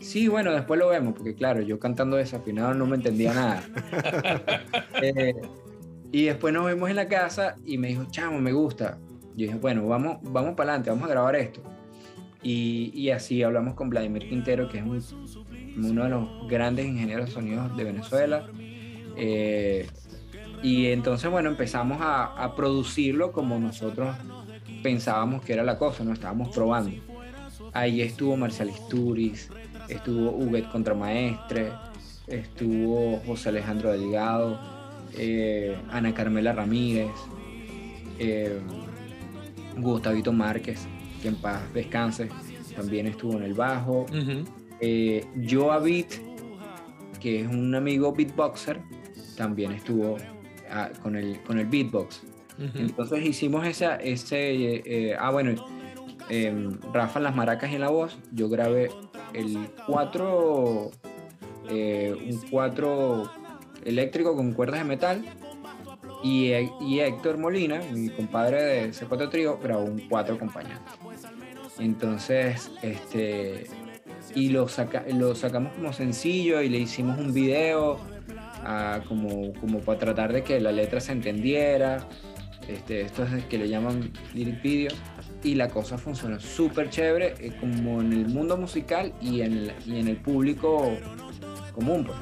[0.00, 3.62] sí, bueno, después lo vemos, porque claro, yo cantando desafinado no me entendía nada.
[5.02, 5.34] Eh,
[6.14, 8.98] y después nos vemos en la casa y me dijo, chamo, me gusta.
[9.34, 11.60] Yo dije, bueno, vamos, vamos para adelante, vamos a grabar esto.
[12.40, 14.84] Y, y, así hablamos con Vladimir Quintero, que es
[15.76, 18.46] uno de los grandes ingenieros de sonidos de Venezuela.
[19.16, 19.88] Eh,
[20.62, 24.14] y entonces, bueno, empezamos a, producirlo como nosotros
[24.84, 26.92] pensábamos que era la cosa, no estábamos probando.
[27.72, 29.50] Ahí estuvo Marcial Isturiz,
[29.88, 31.72] estuvo Huguet Contramaestre,
[32.28, 34.73] estuvo José Alejandro Delgado,
[35.16, 37.10] eh, Ana Carmela Ramírez,
[38.18, 38.58] eh,
[39.76, 40.86] Gustavito Márquez,
[41.22, 42.28] que en paz descanse,
[42.76, 44.06] también estuvo en el bajo.
[44.80, 46.14] Eh, Joa Beat,
[47.20, 48.80] que es un amigo beatboxer,
[49.36, 50.16] también estuvo
[50.70, 52.22] ah, con, el, con el beatbox.
[52.74, 55.64] Entonces hicimos esa, ese, ah bueno,
[56.28, 58.90] em, Rafa en las maracas y en la voz, yo grabé
[59.32, 60.90] el 4,
[61.70, 63.43] un 4
[63.84, 65.24] eléctrico con cuerdas de metal.
[66.22, 70.90] Y, y Héctor Molina, mi compadre de C4 Trío, grabó un cuatro acompañante.
[71.78, 73.66] Entonces, este,
[74.34, 77.98] y lo, saca, lo sacamos como sencillo y le hicimos un video
[78.64, 82.08] ah, como, como para tratar de que la letra se entendiera.
[82.68, 84.92] Este, esto es que le llaman lyric video.
[85.42, 89.72] Y la cosa funcionó súper chévere, eh, como en el mundo musical y en el,
[89.84, 90.96] y en el público
[91.74, 92.04] común.
[92.06, 92.16] Pues.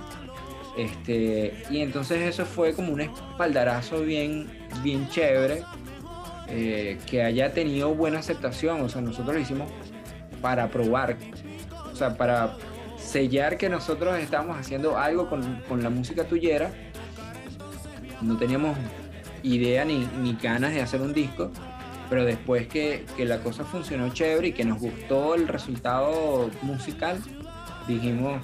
[0.77, 4.49] Este, y entonces eso fue como un espaldarazo bien,
[4.83, 5.64] bien chévere,
[6.49, 8.81] eh, que haya tenido buena aceptación.
[8.81, 9.70] O sea, nosotros lo hicimos
[10.41, 11.16] para probar,
[11.93, 12.57] o sea, para
[12.97, 16.70] sellar que nosotros estamos haciendo algo con, con la música tuyera.
[18.23, 18.77] No teníamos
[19.43, 21.51] idea ni, ni, ganas de hacer un disco,
[22.09, 27.18] pero después que, que la cosa funcionó chévere y que nos gustó el resultado musical,
[27.89, 28.41] dijimos,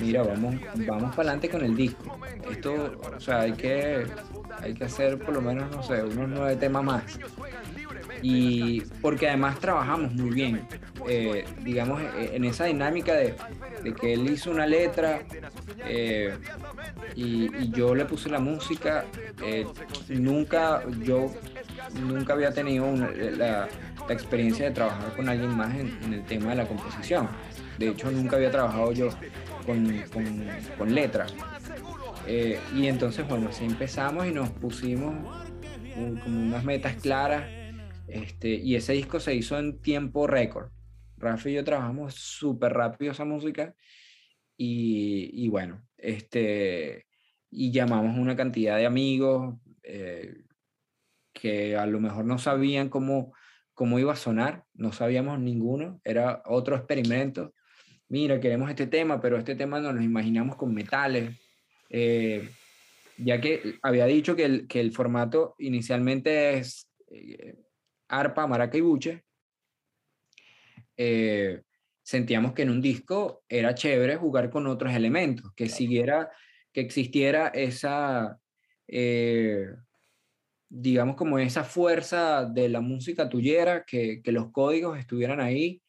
[0.00, 2.18] mira, vamos, vamos para adelante con el disco.
[2.50, 4.06] Esto, o sea, hay que,
[4.60, 7.18] hay que hacer por lo menos, no sé, unos nueve temas más.
[8.22, 10.66] Y porque además trabajamos muy bien,
[11.08, 13.34] eh, digamos, eh, en esa dinámica de,
[13.98, 15.22] que él hizo una letra
[15.86, 16.36] eh,
[17.14, 19.04] y, yo le puse la música.
[20.08, 21.32] nunca, yo
[22.04, 22.86] nunca había tenido
[23.36, 23.68] la,
[24.08, 27.28] experiencia de trabajar con alguien más en el tema de la composición.
[27.80, 29.08] De hecho, nunca había trabajado yo
[29.64, 29.86] con,
[30.78, 31.34] con, letras.
[32.26, 35.14] Eh, y entonces, bueno, así empezamos y nos pusimos
[35.94, 37.48] como unas metas claras.
[38.08, 40.70] Este, y ese disco se hizo en tiempo récord.
[41.16, 43.74] Rafa y yo trabajamos súper rápido esa música.
[44.56, 47.06] Y, y, bueno, este,
[47.50, 50.44] y llamamos una cantidad de amigos eh,
[51.32, 53.32] que a lo mejor no sabían cómo,
[53.74, 57.54] cómo iba a sonar, no sabíamos ninguno, era otro experimento
[58.10, 61.34] mira, queremos este tema, pero este tema nos lo imaginamos con metales.
[61.88, 62.50] Eh,
[63.16, 67.56] ya que había dicho que el, que el formato inicialmente es eh,
[68.08, 69.24] arpa, maraca y buche,
[70.96, 71.62] eh,
[72.02, 76.30] sentíamos que en un disco era chévere jugar con otros elementos, que siguiera,
[76.72, 78.38] que existiera esa,
[80.68, 85.80] digamos como esa fuerza de la música tuyera, que, que los códigos estuvieran ahí,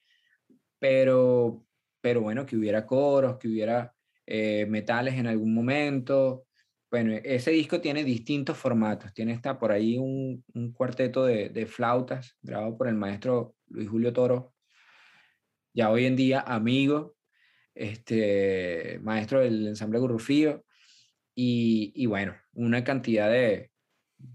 [0.80, 1.66] pero
[2.02, 3.94] pero bueno, que hubiera coros, que hubiera
[4.26, 6.46] eh, metales en algún momento.
[6.90, 9.14] Bueno, ese disco tiene distintos formatos.
[9.14, 10.44] Tiene está por ahí un,
[10.74, 14.54] cuarteto de, de, flautas grabado por el maestro Luis Julio Toro,
[15.74, 17.16] ya hoy en día amigo,
[17.76, 20.66] este, maestro del ensamble Gurrufío.
[21.34, 23.72] Y, y bueno, una cantidad de,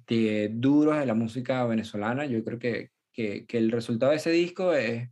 [0.06, 2.26] de duros de la música venezolana.
[2.26, 5.08] Yo creo que, que, que el resultado de ese disco es,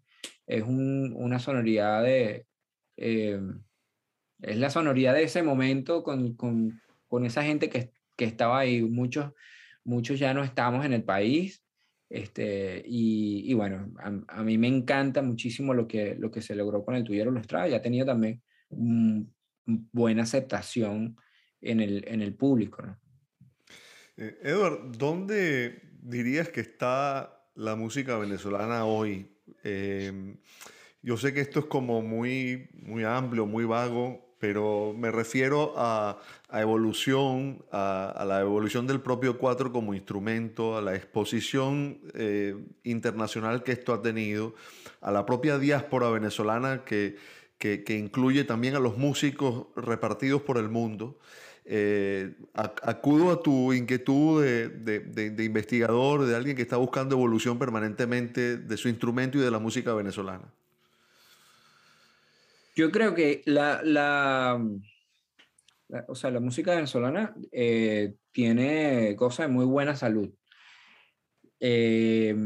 [0.47, 2.47] es un, una sonoridad de...
[2.97, 3.41] Eh,
[4.43, 8.83] es la sonoridad de ese momento con, con, con esa gente que, que, estaba ahí.
[8.83, 9.33] Muchos,
[9.85, 11.63] muchos ya no estamos en el país.
[12.11, 16.55] Este, y, y bueno, a, a, mí me encanta muchísimo lo que, lo que se
[16.55, 17.69] logró con el Tuyero Lustrada.
[17.69, 18.43] Ya tenía también
[19.93, 21.17] buena aceptación
[21.61, 22.83] en el, en el público.
[22.83, 22.99] ¿no?
[24.17, 29.34] Eh, Edward, ¿dónde dirías que está la música venezolana hoy?
[29.65, 30.37] Eh,
[31.03, 36.19] yo sé que esto es como muy, muy amplio, muy vago, pero me refiero a,
[36.53, 42.55] evolución, a, la evolución del propio cuatro como instrumento, a la exposición eh,
[42.85, 44.55] internacional que esto ha tenido,
[45.01, 47.17] a la propia diáspora venezolana que,
[47.59, 51.19] que, incluye también a los músicos repartidos por el mundo.
[51.67, 58.59] Eh, acudo a tu inquietud de, de, investigador, de alguien que está buscando evolución permanentemente
[58.59, 60.53] de su instrumento y de la música venezolana.
[62.77, 64.63] Yo creo que la, la,
[66.07, 70.29] o sea, la música venezolana eh, tiene cosas de muy buena salud.
[71.61, 72.37] Eh,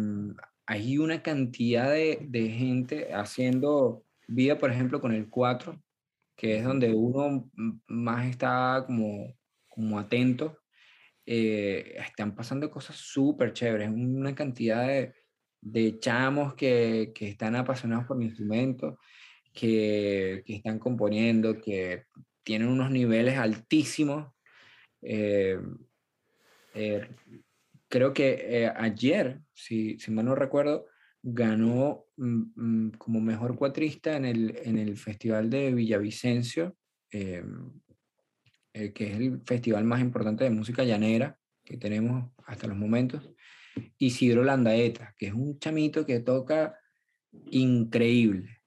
[0.66, 5.82] hay una cantidad de, de, gente haciendo vida, por ejemplo, con el 4,
[6.38, 7.50] que es donde uno
[7.88, 9.36] más está como,
[9.68, 10.58] como atento.
[11.26, 15.12] Eh, están pasando cosas súper chéveres, una cantidad de,
[15.60, 18.98] de chamos que, que, están apasionados por mi instrumento
[19.58, 22.04] que, están componiendo, que
[22.42, 24.32] tienen unos niveles altísimos.
[25.02, 25.58] Eh,
[26.74, 27.08] eh,
[27.88, 30.86] creo que eh, ayer, si, si, mal no recuerdo,
[31.22, 36.76] ganó mm, mm, como mejor cuatrista en el, en el Festival de Villavicencio,
[37.10, 37.42] que
[38.72, 43.28] es el festival más importante de música llanera que tenemos hasta los momentos.
[43.98, 46.78] Isidro Landaeta, que es un chamito que toca
[47.50, 48.58] increíble.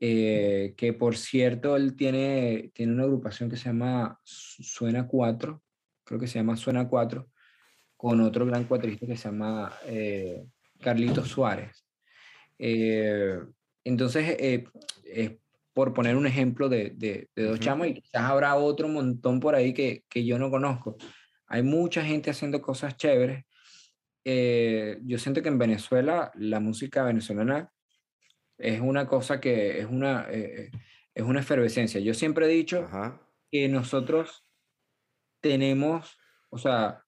[0.00, 5.60] Eh, que por cierto él tiene, tiene una agrupación que se llama Suena 4,
[6.04, 7.28] creo que se llama Suena 4,
[7.96, 10.46] con otro gran cuatrista que se llama eh,
[10.80, 11.84] Carlitos Suárez.
[12.58, 13.38] Eh,
[13.84, 14.36] entonces,
[15.04, 15.32] es
[15.72, 19.72] por poner un ejemplo de, de, dos chamos, y quizás habrá otro montón por ahí
[19.72, 20.96] que, que yo no conozco.
[21.46, 23.44] Hay mucha gente haciendo cosas chéveres.
[24.24, 27.72] yo siento que en Venezuela la música venezolana
[28.58, 30.70] es una cosa que es una, eh,
[31.14, 32.00] es una efervescencia.
[32.00, 32.88] Yo siempre he dicho
[33.50, 34.44] que nosotros
[35.40, 36.18] tenemos,
[36.50, 37.04] o sea,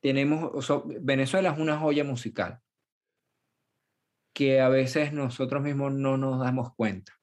[0.00, 0.66] tenemos,
[1.02, 2.60] Venezuela es una joya musical
[4.36, 7.14] que a veces nosotros mismos no nos damos cuenta.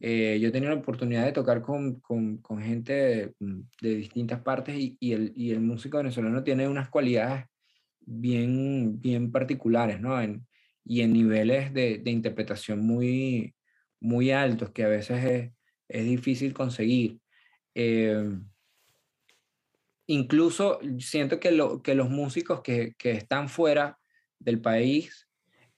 [0.00, 3.34] Eh, yo he tenido la oportunidad de tocar con, con, con gente de,
[3.82, 7.44] de, distintas partes y, y, el, y, el, músico venezolano tiene unas cualidades
[8.00, 10.18] bien, bien particulares, ¿no?
[10.18, 10.46] En,
[10.82, 13.54] y en niveles de, de interpretación muy,
[14.00, 15.52] muy altos que a veces es,
[15.88, 17.20] es difícil conseguir.
[17.74, 18.30] Eh,
[20.06, 23.98] incluso siento que, lo, que los músicos que, que, están fuera
[24.38, 25.26] del país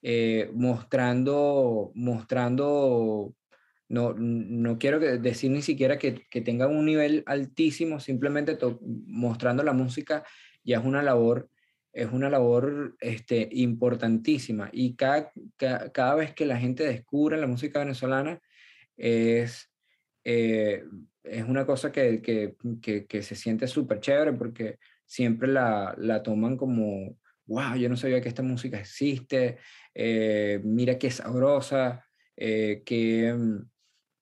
[0.03, 3.35] eh, mostrando, mostrando
[3.89, 8.59] no, no quiero decir ni siquiera que, que tengan un nivel altísimo, simplemente
[9.07, 10.25] mostrando la música
[10.65, 11.51] ya es una labor
[11.93, 14.71] es una labor este, importantísima.
[14.73, 18.41] Y cada, cada, vez que la gente descubre la música venezolana
[18.97, 19.71] es,
[20.25, 20.85] eh,
[21.23, 22.57] es una cosa que, que,
[23.07, 28.23] que, se siente súper chévere porque siempre la, la, toman como, wow, yo no sabía
[28.23, 29.59] que esta música existe,
[29.95, 33.71] eh, mira qué sabrosa, eh, qué mm,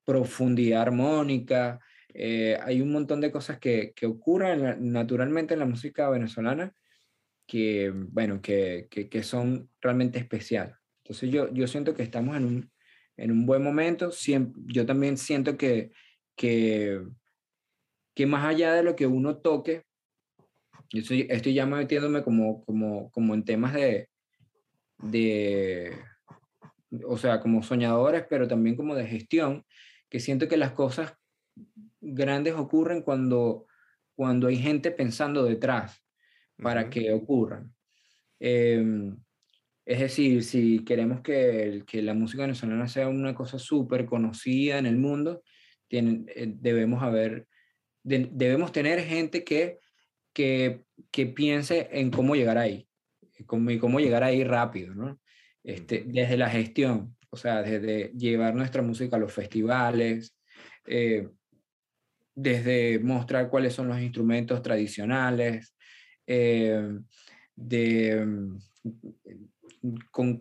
[0.04, 1.80] profundidad armónica.
[2.14, 6.74] hay un montón de cosas que, que ocurren naturalmente en la música venezolana
[7.50, 10.76] que, bueno, que, que, son realmente especiales.
[11.02, 12.72] Entonces yo, yo siento que estamos en un,
[13.16, 14.12] en un buen momento.
[14.12, 15.90] Siempre, yo también siento que,
[16.36, 17.04] que,
[18.14, 19.82] que más allá de lo que uno toque,
[20.92, 24.09] estoy, estoy ya metiéndome como, como, como en temas de,
[25.02, 25.98] de,
[27.06, 29.64] o sea, como soñadores, pero también como de gestión,
[30.08, 31.14] que siento que las cosas
[32.00, 33.66] grandes ocurren cuando,
[34.14, 36.02] cuando hay gente pensando detrás
[36.56, 37.72] para que ocurran.
[38.38, 39.16] Em,
[39.84, 44.86] es decir, si queremos que, que, la música venezolana sea una cosa súper conocida en
[44.86, 45.42] el mundo,
[45.88, 47.46] tienen, eh, debemos, haber,
[48.02, 49.78] debemos tener gente que,
[50.32, 52.88] que, que, piense en cómo llegar ahí,
[53.46, 55.20] cómo, y cómo llegar ahí rápido, ¿no?
[55.62, 60.36] Este, desde la gestión, o sea, desde llevar nuestra música a los festivales,
[60.86, 61.28] eh,
[62.34, 65.76] desde mostrar cuáles son los instrumentos tradicionales,
[66.26, 66.98] eh,
[67.54, 68.58] de mm,
[70.10, 70.38] con,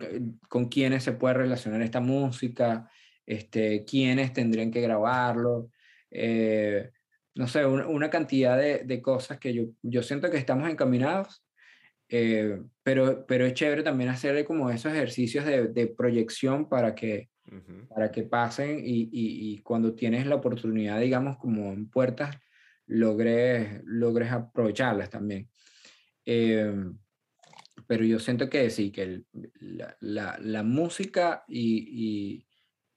[0.48, 2.90] con quiénes se puede relacionar esta música,
[3.26, 5.70] este, quiénes tendrían que grabarlo,
[6.12, 6.92] eh,
[7.36, 11.44] no sé, una, cantidad de, de, cosas que yo, yo siento que estamos encaminados,
[12.10, 17.30] eh, pero, pero es chévere también hacer como esos ejercicios de, de proyección para que,
[17.90, 19.10] para que pasen y, y,
[19.54, 22.36] y, cuando tienes la oportunidad, digamos, como en puertas,
[22.88, 25.50] logres, logres aprovecharlas también.
[26.26, 26.98] Em,
[27.88, 29.24] pero yo siento que sí, que
[29.60, 32.46] la, la, la, música y,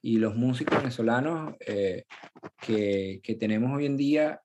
[0.02, 2.04] y los músicos venezolanos eh,
[2.60, 4.42] que, que, tenemos hoy en día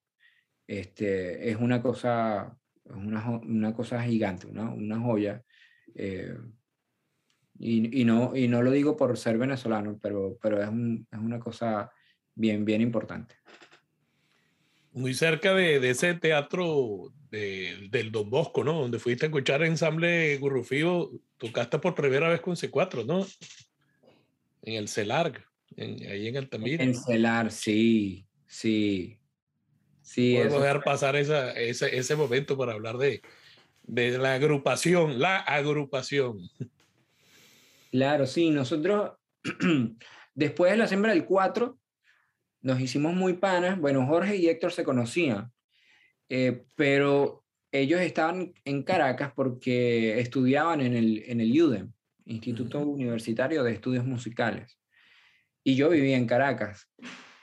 [0.67, 2.55] este, es una cosa,
[2.95, 4.73] una, una cosa gigante, ¿no?
[4.73, 5.43] una joya.
[5.95, 6.37] Eh,
[7.59, 11.19] y, y, no, y no lo digo por ser venezolano, pero, pero es, un, es
[11.19, 11.91] una cosa
[12.35, 13.35] bien, bien importante.
[14.93, 18.81] Muy cerca de, de ese teatro de, del Don Bosco, ¿no?
[18.81, 23.25] Donde fuiste a escuchar el ensamble Gurrufío, tocaste por primera vez con C4, ¿no?
[24.63, 25.45] En el CELAR,
[25.75, 26.83] en, ahí en Altamira.
[26.83, 29.19] En CELAR, sí, sí.
[30.07, 33.21] Sí, Podemos dejar pasar esa, ese, ese momento para hablar de,
[33.83, 36.39] de la agrupación, la agrupación.
[37.91, 39.11] Claro, sí, nosotros
[40.33, 41.77] después de la siembra del 4
[42.61, 43.77] nos hicimos muy panas.
[43.77, 45.51] Bueno, Jorge y Héctor se conocían,
[46.29, 47.43] eh, pero
[47.73, 51.91] ellos estaban en Caracas porque estudiaban en el, en el UDEM,
[52.23, 54.79] Instituto Universitario de Estudios Musicales.
[55.65, 56.89] Y yo vivía en Caracas.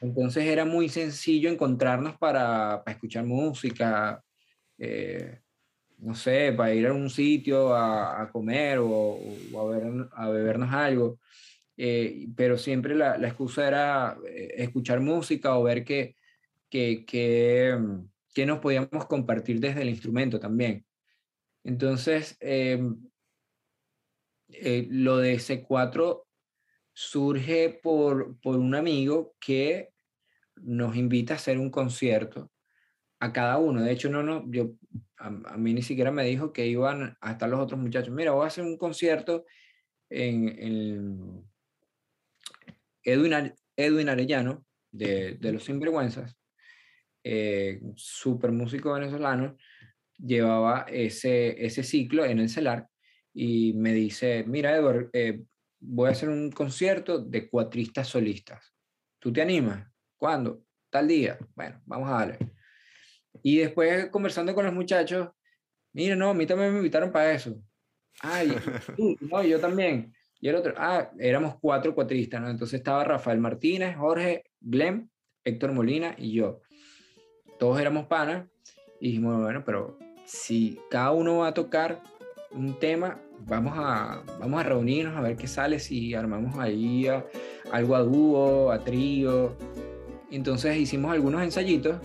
[0.05, 4.23] Entonces era muy sencillo encontrarnos para, para escuchar música,
[4.79, 5.41] eh,
[5.99, 10.29] no sé, para ir a un sitio a, a comer o, o a, ver, a,
[10.29, 11.19] bebernos algo.
[11.77, 16.15] Eh, pero siempre la, la, excusa era eh, escuchar música o ver qué
[16.69, 17.79] que, que,
[18.35, 20.85] que, nos podíamos compartir desde el instrumento también.
[21.63, 22.83] Entonces, eh,
[24.49, 26.25] eh, lo de C4
[26.93, 29.94] surge por, por un amigo que
[30.65, 32.51] nos invita a hacer un concierto
[33.21, 33.83] a cada uno.
[33.83, 34.73] De hecho, no, no, yo,
[35.19, 38.13] a, a, mí ni siquiera me dijo que iban a estar los otros muchachos.
[38.13, 39.45] Mira, voy a hacer un concierto
[40.11, 41.45] en, en
[43.03, 46.37] Edwin, Arellano, de, de Los Sinvergüenzas,
[47.25, 49.57] eh, súper músico venezolano,
[50.19, 52.89] llevaba ese, ese ciclo en el CELAR
[53.33, 55.43] y me dice, mira Edward, eh,
[55.81, 58.73] voy a hacer un concierto de cuatristas solistas.
[59.19, 59.94] ¿Tú te animas?
[60.25, 60.63] ¿Cuándo?
[60.89, 61.39] Tal día.
[61.55, 62.39] Bueno, vamos a darle.
[63.43, 65.29] Y después conversando con los muchachos,
[65.93, 67.55] mira, no, a mí también me invitaron para eso.
[68.23, 68.49] Ay,
[68.97, 70.15] tú, no, yo también.
[70.41, 72.49] Y el otro, ah, éramos cuatro cuatristas, ¿no?
[72.49, 75.11] Entonces estaba Rafael Martínez, Jorge, Glenn,
[75.45, 76.63] Héctor Molina y yo.
[77.59, 78.49] Todos éramos panas
[79.01, 82.03] y dijimos, bueno, pero si cada uno va a tocar
[82.51, 87.27] un tema, vamos a, vamos a reunirnos a ver qué sale, si armamos ahí a,
[87.71, 89.55] algo a dúo, a trío.
[90.35, 91.97] Entonces hicimos algunos ensayitos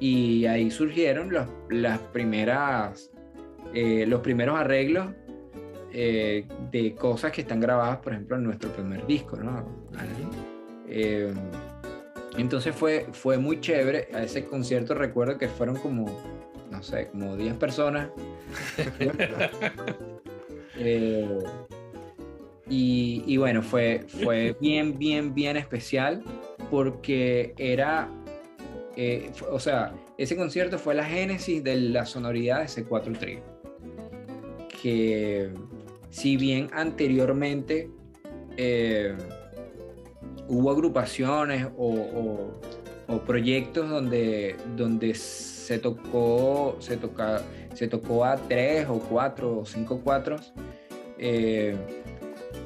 [0.00, 3.10] y ahí surgieron los, las primeras,
[3.72, 5.08] eh, los primeros arreglos
[5.92, 9.64] eh, de cosas que están grabadas, por ejemplo, en nuestro primer disco, ¿no?
[10.88, 11.32] Eh,
[12.36, 14.08] entonces fue, fue muy chévere.
[14.12, 16.06] A ese concierto recuerdo que fueron como,
[16.70, 18.08] no sé, como 10 personas.
[22.68, 26.24] y, y, bueno, fue, fue bien, bien, bien especial
[26.70, 28.08] porque era,
[28.96, 33.40] eh, o sea, ese concierto fue la génesis de la sonoridad de ese 4 trío.
[34.82, 35.50] Que
[36.10, 37.90] si bien anteriormente
[38.56, 39.16] eh,
[40.48, 47.42] hubo agrupaciones o, o, o, proyectos donde, donde se tocó, se, toca,
[47.74, 50.52] se tocó a tres o cuatro o cinco cuatros,
[51.18, 51.76] eh,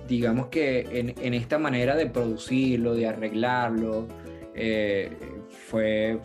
[0.07, 4.07] digamos que en, en, esta manera de producirlo, de arreglarlo,
[4.55, 5.11] eh,
[5.69, 6.19] fue,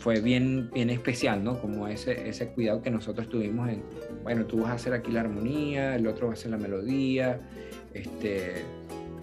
[0.00, 1.60] fue bien, bien especial, ¿no?
[1.60, 3.82] Como ese, ese cuidado que nosotros tuvimos en,
[4.22, 7.38] bueno, tú vas a hacer aquí la armonía, el otro va a hacer la melodía,
[7.94, 8.64] este,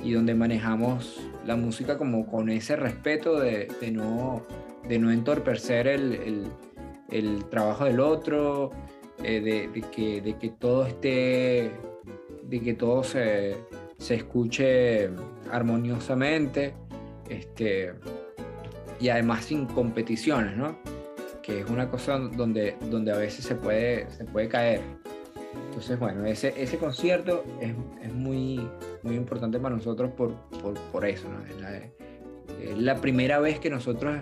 [0.04, 4.44] y donde manejamos la música como con ese respeto de, de no,
[4.88, 6.48] de no entorpecer el, el,
[7.10, 8.72] el trabajo del otro,
[9.24, 11.72] eh, de, que, de que todo esté,
[12.44, 13.58] de que todo se,
[14.00, 15.10] se escuche
[15.52, 16.74] armoniosamente,
[17.30, 17.94] este,
[19.00, 20.76] y además sin competiciones, ¿no?
[21.44, 24.82] que es una cosa donde, donde a veces se puede, se puede caer.
[25.68, 27.74] Entonces, bueno, ese, ese concierto es,
[28.04, 28.68] es muy,
[29.04, 31.28] muy importante para nosotros por, por, por eso.
[31.30, 31.44] ¿no?
[31.46, 34.18] Es, la, es, la, primera vez que nosotros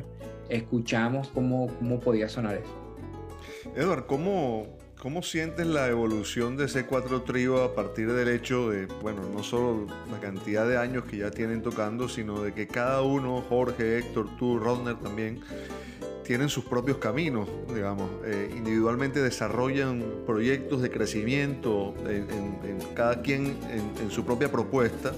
[0.50, 3.74] escuchamos cómo, cómo podía sonar eso.
[3.76, 9.22] Edward, ¿cómo, ¿cómo sientes la evolución de C4 Trío a partir del hecho de, bueno,
[9.34, 13.42] no solo la cantidad de años que ya tienen tocando, sino de que cada uno,
[13.48, 15.40] Jorge, Héctor, tú, Rodner también,
[16.26, 22.28] tienen sus propios caminos, digamos, eh, individualmente desarrollan proyectos de crecimiento en,
[22.70, 25.14] en, cada quien en, en, su propia propuesta.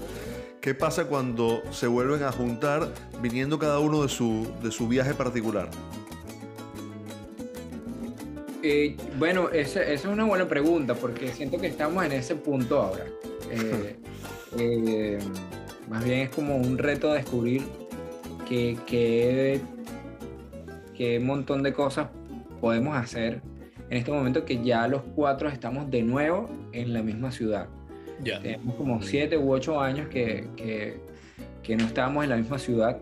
[0.60, 5.14] ¿Qué pasa cuando se vuelven a juntar viniendo cada uno de su, de su viaje
[5.14, 5.68] particular?
[8.62, 12.80] Eh, bueno, esa, esa, es una buena pregunta porque siento que estamos en ese punto
[12.80, 13.04] ahora.
[13.52, 13.96] Eh,
[14.58, 15.18] Eh,
[15.88, 17.62] más bien es como un reto descubrir
[18.48, 19.60] qué, qué,
[20.94, 22.08] qué montón de cosas
[22.60, 23.42] podemos hacer
[23.88, 27.68] en este momento que ya los cuatro estamos de nuevo en la misma ciudad.
[28.22, 31.00] Tenemos como siete u ocho años que, que,
[31.62, 32.98] que no estábamos en la misma ciudad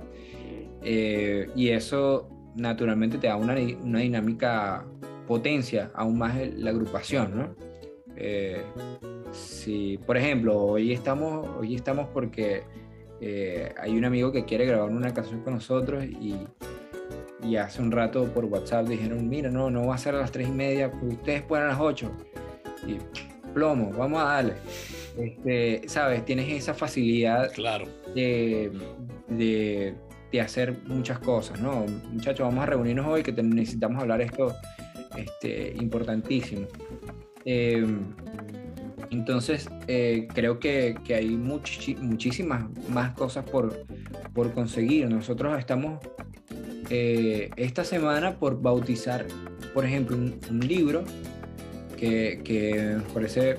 [0.82, 4.84] eh, y eso naturalmente te da una, una dinámica
[5.28, 7.54] potencia aún más la agrupación, ¿no?
[8.16, 8.62] Eh,
[9.30, 12.62] si, por ejemplo, hoy estamos, hoy estamos porque
[13.20, 16.34] eh, hay un amigo que quiere grabar una canción con nosotros y,
[17.44, 20.32] y hace un rato por WhatsApp dijeron, mira, no, no va a ser a las
[20.32, 22.10] tres y media, ustedes pueden a las ocho.
[22.86, 22.96] Y
[23.52, 24.54] plomo, vamos a darle.
[25.16, 27.86] Este, Sabes, tienes esa facilidad Claro.
[28.14, 28.72] de,
[29.28, 29.94] de,
[30.32, 31.84] de hacer muchas cosas, ¿no?
[32.12, 34.54] Muchachos, vamos a reunirnos hoy que te- necesitamos hablar esto
[35.16, 36.66] este, importantísimo.
[37.44, 37.86] Eh,
[39.10, 43.86] entonces, eh, creo que, que hay muchísimas más cosas por,
[44.34, 45.08] por conseguir.
[45.08, 46.00] Nosotros estamos
[46.90, 49.26] eh, esta semana por bautizar,
[49.72, 51.04] por ejemplo, un, libro
[51.96, 53.56] que, que parece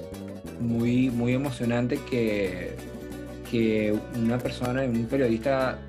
[0.59, 2.75] muy, muy emocionante que,
[3.49, 5.79] que una persona, un periodista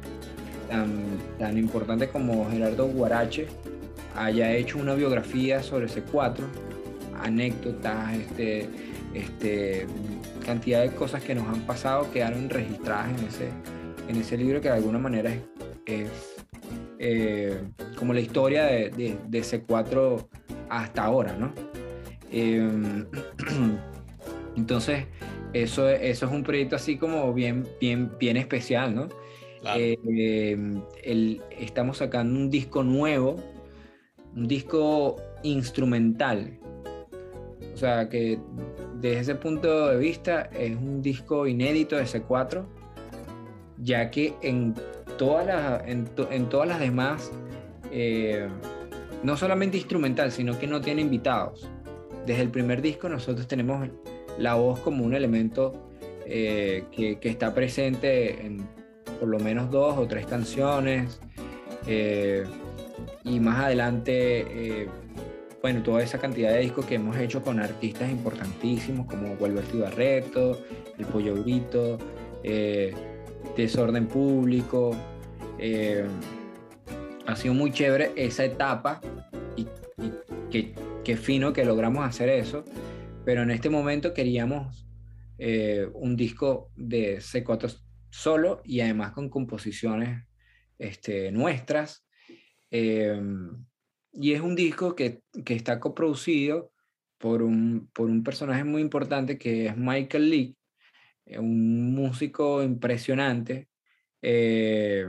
[0.71, 1.05] tan,
[1.39, 3.47] tan importante como Gerardo Guarache
[4.17, 6.45] haya hecho una biografía sobre C4,
[7.23, 8.69] anécdotas, este,
[9.15, 9.87] este,
[10.45, 13.49] cantidad de cosas que nos han pasado quedaron registradas en ese,
[14.09, 15.41] en ese libro que de alguna manera es,
[15.87, 16.11] es,
[16.99, 17.61] eh,
[17.97, 20.27] como la historia de, de, de C4
[20.69, 21.53] hasta ahora, ¿no?
[22.31, 23.05] Eh,
[24.57, 25.07] entonces,
[25.53, 29.09] eso, eso es un proyecto así como bien, bien, bien especial, ¿no?
[29.61, 29.81] Claro.
[29.81, 30.59] Eh, eh,
[31.05, 33.37] el- estamos sacando un disco nuevo,
[34.37, 36.59] un disco instrumental.
[37.75, 38.39] O sea que
[39.01, 42.65] desde ese punto de vista es un disco inédito de C4,
[43.79, 44.75] ya que en
[45.17, 47.31] todas las, en, to- todas las demás,
[47.91, 48.49] eh,
[49.23, 51.69] no solamente instrumental, sino que no tiene invitados.
[52.27, 53.89] Desde el primer disco nosotros tenemos
[54.39, 55.73] la voz como un elemento
[56.27, 58.69] eh, que, que está presente en
[59.19, 61.21] por lo menos dos o tres canciones.
[61.87, 62.45] eh,
[63.25, 64.89] y más adelante, eh,
[65.63, 70.59] bueno, toda esa cantidad de discos que hemos hecho con artistas importantísimos como Gualberto Barreto,
[70.99, 71.99] El Pollo Brito,
[72.43, 72.95] eh,
[73.57, 74.97] Desorden Público.
[75.59, 76.07] eh,
[77.27, 79.01] ha sido muy chévere esa etapa
[79.57, 80.13] y, y
[80.51, 80.75] qué,
[81.05, 82.65] qué fino que logramos hacer eso.
[83.25, 84.87] Pero en este momento queríamos
[85.39, 90.25] eh, un disco de C4 solo y además con composiciones
[90.79, 92.05] este, nuestras.
[92.71, 93.21] Eh,
[94.13, 96.73] y es un disco que, que está coproducido
[97.19, 100.57] por un, por un personaje muy importante que es Michael Lee,
[101.27, 103.69] eh, un músico impresionante,
[104.23, 105.07] eh,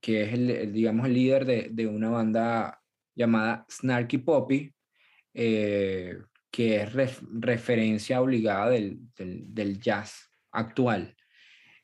[0.00, 2.80] que es el, el, digamos, el líder de, de una banda
[3.14, 4.72] llamada Snarky Poppy,
[5.34, 6.18] eh,
[6.50, 11.16] que es ref- referencia obligada del, del, del jazz actual.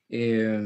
[0.09, 0.61] Eh,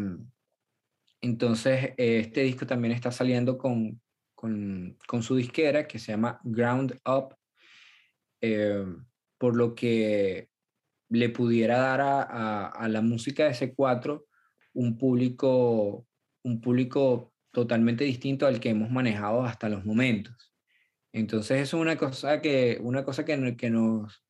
[1.20, 4.00] entonces, eh, este disco también está saliendo con,
[4.34, 7.34] con, su disquera que se llama Ground Up,
[8.40, 8.84] eh,
[9.36, 10.48] por lo que
[11.08, 14.24] le pudiera dar a, a, la música de C4
[14.74, 16.06] un público,
[16.44, 20.54] un público totalmente distinto al que hemos manejado hasta los momentos.
[21.12, 24.24] Entonces, eso es una cosa que, una cosa que, que nos,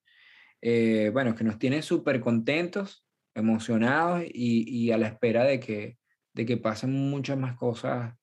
[0.62, 3.04] eh, bueno, que nos tiene súper contentos,
[3.34, 5.97] emocionados y a la espera de que,
[6.38, 8.14] de que pasen muchas más cosas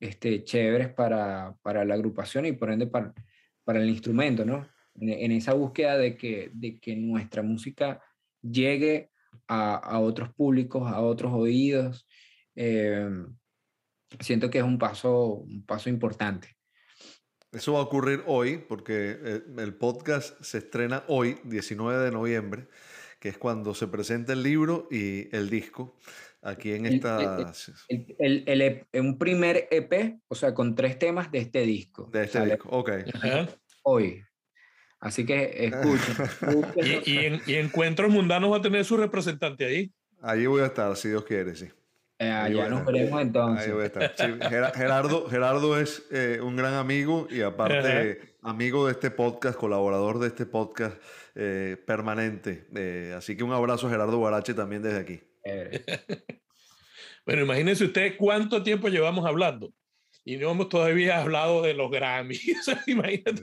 [0.00, 3.12] este, chéveres para, para la agrupación y por ende para,
[3.62, 4.66] para el instrumento, ¿no?
[4.94, 8.02] En, esa búsqueda de que, de que nuestra música
[8.40, 9.10] llegue
[9.46, 12.08] a, a otros públicos, a otros oídos.
[12.56, 13.06] eh,
[14.18, 16.56] siento que es un paso, un paso importante.
[17.52, 22.68] Eso va a ocurrir hoy porque eh, el podcast se estrena hoy, 19 de noviembre,
[23.18, 25.96] que es cuando se presenta el libro y el disco
[26.42, 27.52] aquí en El- el- esta...
[27.88, 32.08] El, el- el EP un primer EP, o sea, con tres temas de este disco.
[32.12, 32.90] De este sale disco, ok.
[33.14, 33.48] Ajá.
[33.82, 34.22] Hoy.
[35.00, 36.16] Así que escuchen.
[37.04, 39.92] Y, y en, y Encuentros Mundanos va a tener su representante ahí.
[40.20, 41.66] Allí voy a estar, si Dios quiere, sí.
[42.20, 43.72] Eh, Ahí allá nos veremos Ahí entonces.
[43.72, 44.12] voy a estar.
[44.16, 49.58] Sí, Gera- Gerardo, Gerardo es eh, un gran amigo y aparte amigo de este podcast,
[49.58, 51.00] colaborador de este podcast
[51.34, 52.66] eh, permanente.
[52.74, 55.20] Eh, así que un abrazo a Gerardo Guarache también desde aquí.
[55.44, 55.84] Chévere.
[57.26, 59.70] Bueno, imagínense ustedes cuánto tiempo llevamos hablando.
[60.24, 62.36] Y no hemos todavía hablado de los Grammy.
[62.58, 63.42] O sea, imagínate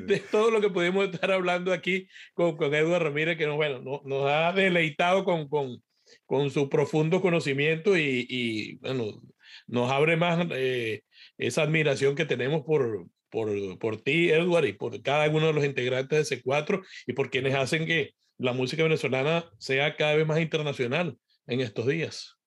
[0.00, 3.80] de todo lo que pudimos estar hablando aquí con, con Eduardo Ramírez, que nos, bueno,
[3.80, 5.82] nos, nos ha deleitado con, con,
[6.26, 9.20] con su profundo conocimiento y, bueno,
[9.66, 11.02] nos abre más eh,
[11.36, 13.50] esa admiración que tenemos por, por,
[13.80, 17.56] por ti, Edward, y por cada uno de los integrantes de C4 y por quienes
[17.56, 22.38] hacen que la música venezolana sea cada vez más internacional en estos días.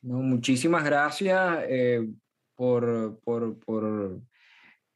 [0.00, 2.08] No, muchísimas gracias eh,
[2.54, 4.22] por, por, por,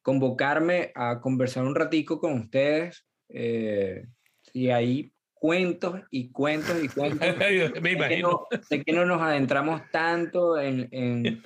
[0.00, 3.06] convocarme a conversar un ratico con ustedes.
[3.28, 4.06] Eh,
[4.54, 7.20] y ahí cuentos y cuentos y cuentos.
[7.82, 8.46] Me imagino.
[8.66, 11.42] Sé que, no, nos adentramos tanto en, en,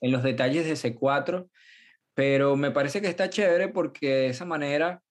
[0.00, 1.46] en, los detalles de C4,
[2.20, 5.02] pero me parece que está chévere porque de esa manera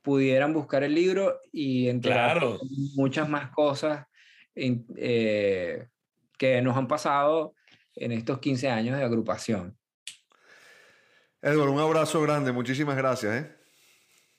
[0.00, 2.58] pudieran buscar el libro y entrar claro.
[2.96, 4.06] muchas más cosas
[4.54, 5.88] eh,
[6.38, 7.54] que nos han pasado
[7.94, 9.76] en estos 15 años de agrupación.
[11.42, 13.44] Edward, un abrazo grande, muchísimas gracias.
[13.44, 13.54] ¿eh?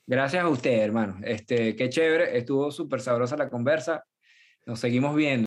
[0.04, 1.20] Gracias a usted, hermano.
[1.22, 4.04] Este, qué chévere, estuvo súper sabrosa la conversa.
[4.66, 5.46] Nos seguimos viendo.